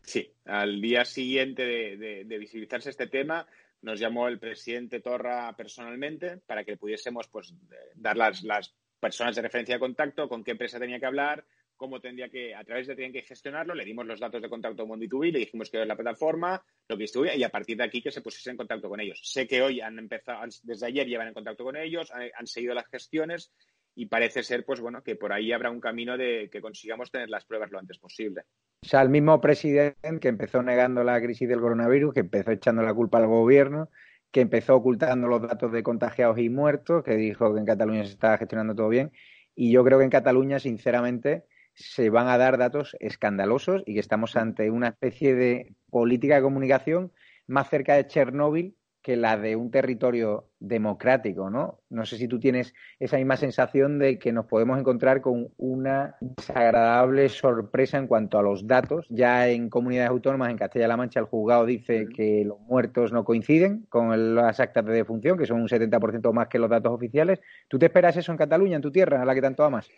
Sí, 0.02 0.32
al 0.44 0.80
día 0.80 1.04
siguiente 1.04 1.64
de, 1.64 2.38
visibilizarse 2.38 2.90
este 2.90 3.06
tema, 3.06 3.46
nos 3.80 3.98
llamó 3.98 4.28
el 4.28 4.38
presidente 4.38 5.00
Torra 5.00 5.54
personalmente 5.56 6.38
para 6.38 6.64
que 6.64 6.76
pudiésemos 6.76 7.28
pues, 7.28 7.54
dar 7.94 8.16
las, 8.16 8.42
las 8.42 8.74
personas 9.02 9.34
de 9.34 9.42
referencia 9.42 9.74
de 9.74 9.80
contacto, 9.80 10.28
con 10.28 10.44
qué 10.44 10.52
empresa 10.52 10.78
tenía 10.78 11.00
que 11.00 11.06
hablar, 11.06 11.44
cómo 11.76 12.00
tendría 12.00 12.28
que, 12.28 12.54
a 12.54 12.62
través 12.62 12.86
de 12.86 12.94
tenían 12.94 13.12
que 13.12 13.22
gestionarlo, 13.22 13.74
le 13.74 13.84
dimos 13.84 14.06
los 14.06 14.20
datos 14.20 14.40
de 14.40 14.48
contacto 14.48 14.84
a 14.84 14.86
Mondi2B, 14.86 15.32
le 15.32 15.40
dijimos 15.40 15.68
que 15.68 15.78
era 15.78 15.86
la 15.86 15.96
plataforma, 15.96 16.64
lo 16.88 16.96
que 16.96 17.02
distribuía, 17.02 17.34
y 17.34 17.42
a 17.42 17.48
partir 17.48 17.76
de 17.76 17.82
aquí 17.82 18.00
que 18.00 18.12
se 18.12 18.20
pusiese 18.20 18.50
en 18.50 18.56
contacto 18.56 18.88
con 18.88 19.00
ellos. 19.00 19.20
Sé 19.24 19.48
que 19.48 19.60
hoy 19.60 19.80
han 19.80 19.98
empezado, 19.98 20.44
desde 20.62 20.86
ayer 20.86 21.08
llevan 21.08 21.26
en 21.26 21.34
contacto 21.34 21.64
con 21.64 21.76
ellos, 21.76 22.12
han, 22.12 22.46
seguido 22.46 22.74
las 22.74 22.86
gestiones 22.86 23.52
y 23.96 24.06
parece 24.06 24.44
ser, 24.44 24.64
pues 24.64 24.80
bueno, 24.80 25.02
que 25.02 25.16
por 25.16 25.32
ahí 25.32 25.50
habrá 25.50 25.68
un 25.72 25.80
camino 25.80 26.16
de 26.16 26.48
que 26.48 26.60
consigamos 26.60 27.10
tener 27.10 27.28
las 27.28 27.44
pruebas 27.44 27.72
lo 27.72 27.80
antes 27.80 27.98
posible. 27.98 28.42
O 28.84 28.88
sea, 28.88 29.02
el 29.02 29.08
mismo 29.08 29.40
presidente 29.40 30.20
que 30.20 30.28
empezó 30.28 30.62
negando 30.62 31.02
la 31.02 31.20
crisis 31.20 31.48
del 31.48 31.60
coronavirus, 31.60 32.14
que 32.14 32.20
empezó 32.20 32.52
echando 32.52 32.82
la 32.82 32.94
culpa 32.94 33.18
al 33.18 33.26
gobierno, 33.26 33.90
que 34.32 34.40
empezó 34.40 34.74
ocultando 34.76 35.28
los 35.28 35.42
datos 35.42 35.70
de 35.72 35.82
contagiados 35.82 36.38
y 36.38 36.48
muertos, 36.48 37.04
que 37.04 37.16
dijo 37.16 37.52
que 37.52 37.60
en 37.60 37.66
Cataluña 37.66 38.04
se 38.04 38.12
estaba 38.12 38.38
gestionando 38.38 38.74
todo 38.74 38.88
bien. 38.88 39.12
Y 39.54 39.70
yo 39.70 39.84
creo 39.84 39.98
que 39.98 40.04
en 40.04 40.10
Cataluña, 40.10 40.58
sinceramente, 40.58 41.44
se 41.74 42.10
van 42.10 42.28
a 42.28 42.38
dar 42.38 42.58
datos 42.58 42.96
escandalosos 42.98 43.82
y 43.86 43.94
que 43.94 44.00
estamos 44.00 44.36
ante 44.36 44.70
una 44.70 44.88
especie 44.88 45.34
de 45.34 45.74
política 45.90 46.36
de 46.36 46.42
comunicación 46.42 47.12
más 47.46 47.68
cerca 47.68 47.94
de 47.94 48.06
Chernóbil 48.06 48.76
que 49.02 49.16
la 49.16 49.36
de 49.36 49.56
un 49.56 49.70
territorio 49.70 50.46
democrático, 50.60 51.50
¿no? 51.50 51.80
No 51.90 52.06
sé 52.06 52.16
si 52.16 52.28
tú 52.28 52.38
tienes 52.38 52.72
esa 53.00 53.16
misma 53.16 53.36
sensación 53.36 53.98
de 53.98 54.18
que 54.18 54.32
nos 54.32 54.46
podemos 54.46 54.78
encontrar 54.78 55.20
con 55.20 55.48
una 55.56 56.16
desagradable 56.20 57.28
sorpresa 57.28 57.98
en 57.98 58.06
cuanto 58.06 58.38
a 58.38 58.42
los 58.42 58.66
datos. 58.66 59.06
Ya 59.10 59.48
en 59.48 59.68
comunidades 59.68 60.10
autónomas, 60.10 60.50
en 60.50 60.58
Castilla-La 60.58 60.96
Mancha, 60.96 61.20
el 61.20 61.26
juzgado 61.26 61.66
dice 61.66 62.06
que 62.14 62.44
los 62.44 62.60
muertos 62.60 63.12
no 63.12 63.24
coinciden 63.24 63.86
con 63.88 64.34
las 64.36 64.60
actas 64.60 64.86
de 64.86 64.92
defunción, 64.92 65.36
que 65.36 65.46
son 65.46 65.60
un 65.60 65.68
70% 65.68 66.32
más 66.32 66.48
que 66.48 66.60
los 66.60 66.70
datos 66.70 66.92
oficiales. 66.92 67.40
¿Tú 67.68 67.78
te 67.78 67.86
esperas 67.86 68.16
eso 68.16 68.30
en 68.30 68.38
Cataluña, 68.38 68.76
en 68.76 68.82
tu 68.82 68.92
tierra, 68.92 69.20
a 69.20 69.24
la 69.24 69.34
que 69.34 69.42
tanto 69.42 69.64
amas? 69.64 69.90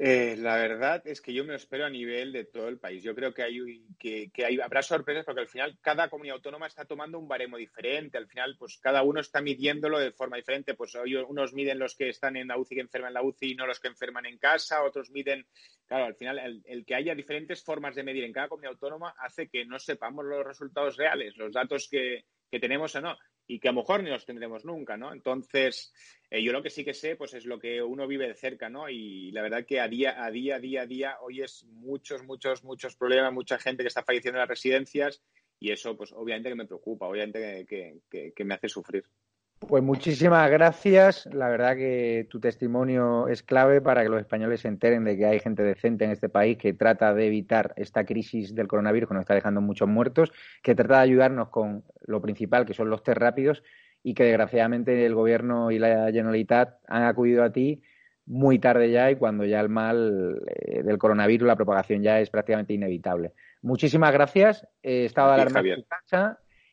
Eh, 0.00 0.36
la 0.38 0.54
verdad 0.54 1.02
es 1.06 1.20
que 1.20 1.34
yo 1.34 1.42
me 1.42 1.50
lo 1.50 1.56
espero 1.56 1.84
a 1.84 1.90
nivel 1.90 2.32
de 2.32 2.44
todo 2.44 2.68
el 2.68 2.78
país. 2.78 3.02
Yo 3.02 3.16
creo 3.16 3.34
que, 3.34 3.42
hay, 3.42 3.84
que, 3.98 4.30
hay, 4.44 4.60
habrá 4.60 4.80
sorpresas 4.80 5.24
porque 5.24 5.40
al 5.40 5.48
final 5.48 5.76
cada 5.80 6.08
comunidad 6.08 6.36
autónoma 6.36 6.68
está 6.68 6.84
tomando 6.84 7.18
un 7.18 7.26
baremo 7.26 7.56
diferente. 7.56 8.16
Al 8.16 8.28
final, 8.28 8.54
pues 8.56 8.78
cada 8.78 9.02
uno 9.02 9.20
está 9.20 9.42
midiéndolo 9.42 9.98
de 9.98 10.12
forma 10.12 10.36
diferente. 10.36 10.74
Pues 10.74 10.94
hoy 10.94 11.16
unos 11.16 11.52
miden 11.52 11.80
los 11.80 11.96
que 11.96 12.10
están 12.10 12.36
en 12.36 12.46
la 12.46 12.56
UCI, 12.56 12.76
que 12.76 12.80
enferman 12.82 13.08
en 13.08 13.14
la 13.14 13.22
UCI 13.22 13.50
y 13.50 13.54
no 13.56 13.66
los 13.66 13.80
que 13.80 13.88
enferman 13.88 14.26
en 14.26 14.38
casa. 14.38 14.84
Otros 14.84 15.10
miden, 15.10 15.44
claro, 15.86 16.04
al 16.04 16.14
final 16.14 16.38
el, 16.38 16.62
el 16.64 16.86
que 16.86 16.94
haya 16.94 17.16
diferentes 17.16 17.64
formas 17.64 17.96
de 17.96 18.04
medir 18.04 18.22
en 18.22 18.32
cada 18.32 18.46
comunidad 18.46 18.74
autónoma 18.74 19.16
hace 19.18 19.48
que 19.48 19.64
no 19.64 19.80
sepamos 19.80 20.24
los 20.24 20.46
resultados 20.46 20.96
reales, 20.96 21.36
los 21.36 21.52
datos 21.52 21.88
que, 21.90 22.24
que 22.48 22.60
tenemos 22.60 22.94
o 22.94 23.00
no 23.00 23.18
y 23.48 23.58
que 23.58 23.68
a 23.68 23.72
lo 23.72 23.80
mejor 23.80 24.02
ni 24.02 24.10
los 24.10 24.26
tendremos 24.26 24.64
nunca, 24.64 24.96
¿no? 24.96 25.12
Entonces, 25.12 25.92
eh, 26.30 26.42
yo 26.42 26.52
lo 26.52 26.62
que 26.62 26.68
sí 26.68 26.84
que 26.84 26.92
sé, 26.92 27.16
pues 27.16 27.32
es 27.32 27.46
lo 27.46 27.58
que 27.58 27.82
uno 27.82 28.06
vive 28.06 28.28
de 28.28 28.34
cerca, 28.34 28.68
¿no? 28.68 28.90
Y 28.90 29.32
la 29.32 29.42
verdad 29.42 29.64
que 29.64 29.80
a 29.80 29.88
día, 29.88 30.22
a 30.22 30.30
día, 30.30 30.60
día, 30.60 30.82
a 30.82 30.86
día, 30.86 31.16
hoy 31.22 31.40
es 31.42 31.64
muchos, 31.64 32.22
muchos, 32.24 32.62
muchos 32.62 32.94
problemas, 32.94 33.32
mucha 33.32 33.58
gente 33.58 33.82
que 33.82 33.88
está 33.88 34.04
falleciendo 34.04 34.36
en 34.36 34.42
las 34.42 34.50
residencias 34.50 35.22
y 35.58 35.72
eso, 35.72 35.96
pues 35.96 36.12
obviamente 36.12 36.50
que 36.50 36.54
me 36.54 36.66
preocupa, 36.66 37.08
obviamente 37.08 37.66
que 37.66 38.44
me 38.44 38.54
hace 38.54 38.68
sufrir. 38.68 39.04
Pues 39.58 39.82
muchísimas 39.82 40.50
gracias. 40.50 41.26
La 41.32 41.48
verdad 41.48 41.76
que 41.76 42.26
tu 42.30 42.38
testimonio 42.38 43.28
es 43.28 43.42
clave 43.42 43.80
para 43.80 44.02
que 44.02 44.08
los 44.08 44.20
españoles 44.20 44.60
se 44.60 44.68
enteren 44.68 45.04
de 45.04 45.16
que 45.16 45.26
hay 45.26 45.40
gente 45.40 45.62
decente 45.62 46.04
en 46.04 46.12
este 46.12 46.28
país 46.28 46.56
que 46.56 46.72
trata 46.72 47.12
de 47.12 47.26
evitar 47.26 47.74
esta 47.76 48.04
crisis 48.04 48.54
del 48.54 48.68
coronavirus 48.68 49.08
que 49.08 49.14
nos 49.14 49.22
está 49.22 49.34
dejando 49.34 49.60
muchos 49.60 49.88
muertos, 49.88 50.32
que 50.62 50.74
trata 50.74 50.98
de 50.98 51.02
ayudarnos 51.02 51.48
con 51.48 51.84
lo 52.02 52.22
principal, 52.22 52.66
que 52.66 52.74
son 52.74 52.88
los 52.88 53.02
test 53.02 53.18
rápidos, 53.18 53.62
y 54.02 54.14
que 54.14 54.24
desgraciadamente 54.24 55.04
el 55.04 55.14
gobierno 55.14 55.70
y 55.70 55.78
la 55.78 56.10
Generalitat 56.12 56.78
han 56.86 57.02
acudido 57.02 57.42
a 57.42 57.52
ti 57.52 57.82
muy 58.26 58.58
tarde 58.58 58.90
ya 58.90 59.10
y 59.10 59.16
cuando 59.16 59.44
ya 59.44 59.60
el 59.60 59.68
mal 59.68 60.42
eh, 60.46 60.82
del 60.82 60.98
coronavirus, 60.98 61.46
la 61.46 61.56
propagación 61.56 62.02
ya 62.02 62.20
es 62.20 62.30
prácticamente 62.30 62.74
inevitable. 62.74 63.32
Muchísimas 63.62 64.12
gracias. 64.12 64.66
Eh, 64.82 65.06
estaba 65.06 65.34
de 65.34 65.42
alarma 65.42 65.62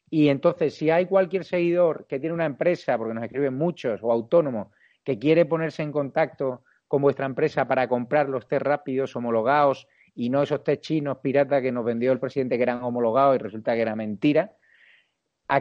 y 0.09 0.29
entonces, 0.29 0.75
si 0.75 0.89
hay 0.89 1.07
cualquier 1.07 1.45
seguidor 1.45 2.05
que 2.07 2.19
tiene 2.19 2.33
una 2.33 2.45
empresa, 2.45 2.97
porque 2.97 3.13
nos 3.13 3.23
escriben 3.23 3.55
muchos, 3.55 4.01
o 4.03 4.11
autónomo, 4.11 4.71
que 5.03 5.19
quiere 5.19 5.45
ponerse 5.45 5.83
en 5.83 5.91
contacto 5.91 6.63
con 6.87 7.01
vuestra 7.01 7.25
empresa 7.25 7.67
para 7.67 7.87
comprar 7.87 8.29
los 8.29 8.47
test 8.47 8.61
rápidos 8.63 9.15
homologados 9.15 9.87
y 10.13 10.29
no 10.29 10.43
esos 10.43 10.63
test 10.63 10.81
chinos 10.81 11.17
pirata 11.17 11.61
que 11.61 11.71
nos 11.71 11.85
vendió 11.85 12.11
el 12.11 12.19
presidente 12.19 12.57
que 12.57 12.63
eran 12.63 12.83
homologados 12.83 13.35
y 13.35 13.39
resulta 13.39 13.75
que 13.75 13.81
era 13.81 13.95
mentira, 13.95 14.55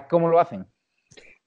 ¿cómo 0.09 0.29
lo 0.29 0.39
hacen? 0.39 0.67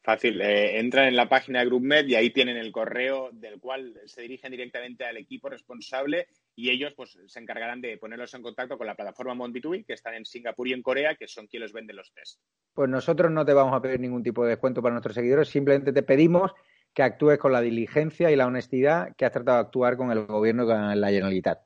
Fácil, 0.01 0.39
eh, 0.41 0.79
entran 0.79 1.07
en 1.07 1.15
la 1.15 1.27
página 1.27 1.59
de 1.59 1.65
GroupMed 1.65 2.07
y 2.07 2.15
ahí 2.15 2.29
tienen 2.29 2.57
el 2.57 2.71
correo 2.71 3.29
del 3.33 3.59
cual 3.59 3.99
se 4.05 4.21
dirigen 4.21 4.51
directamente 4.51 5.05
al 5.05 5.17
equipo 5.17 5.49
responsable 5.49 6.27
y 6.57 6.71
ellos 6.71 6.93
pues 6.95 7.17
se 7.27 7.39
encargarán 7.39 7.81
de 7.81 7.97
ponerlos 7.97 8.33
en 8.33 8.41
contacto 8.41 8.79
con 8.79 8.87
la 8.87 8.95
plataforma 8.95 9.35
Mondbitui 9.35 9.83
que 9.83 9.93
están 9.93 10.15
en 10.15 10.25
Singapur 10.25 10.67
y 10.67 10.73
en 10.73 10.81
Corea, 10.81 11.15
que 11.15 11.27
son 11.27 11.45
quienes 11.45 11.71
venden 11.71 11.95
los 11.95 12.11
test. 12.11 12.41
Pues 12.73 12.89
nosotros 12.89 13.31
no 13.31 13.45
te 13.45 13.53
vamos 13.53 13.75
a 13.75 13.81
pedir 13.81 13.99
ningún 13.99 14.23
tipo 14.23 14.43
de 14.43 14.49
descuento 14.49 14.81
para 14.81 14.93
nuestros 14.93 15.13
seguidores, 15.13 15.49
simplemente 15.49 15.93
te 15.93 16.01
pedimos 16.01 16.51
que 16.95 17.03
actúes 17.03 17.37
con 17.37 17.51
la 17.51 17.61
diligencia 17.61 18.31
y 18.31 18.35
la 18.35 18.47
honestidad 18.47 19.15
que 19.15 19.25
has 19.25 19.31
tratado 19.31 19.57
de 19.57 19.65
actuar 19.65 19.97
con 19.97 20.11
el 20.11 20.25
gobierno 20.25 20.63
y 20.63 20.65
con 20.65 20.99
la 20.99 21.09
Generalitat. 21.09 21.59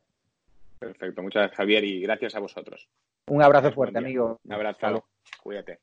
Perfecto, 0.78 1.22
muchas 1.22 1.44
gracias 1.44 1.58
Javier 1.58 1.86
y 1.86 2.02
gracias 2.02 2.36
a 2.36 2.40
vosotros. 2.40 2.90
Un 3.28 3.42
abrazo 3.42 3.72
fuerte, 3.72 3.98
amigo. 3.98 4.42
Un 4.44 4.54
abrazo, 4.54 5.06
cuídate. 5.42 5.80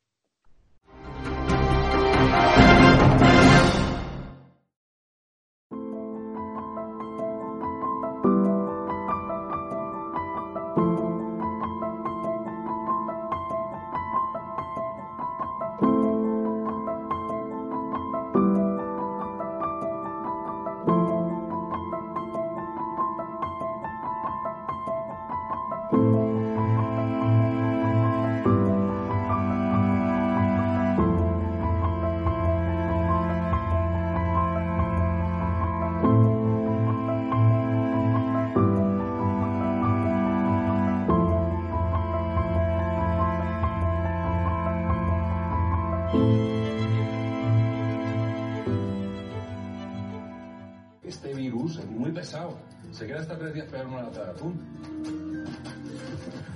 Se 52.98 53.06
queda 53.06 53.20
hasta 53.20 53.38
tres 53.38 53.54
días 53.54 53.66
pegar 53.68 53.86
una 53.86 54.02
lata 54.02 54.24
de 54.24 54.30
atún. 54.32 54.58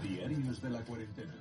Diarios 0.03 0.61
de 0.61 0.71
la 0.71 0.81
cuarentena. 0.81 1.35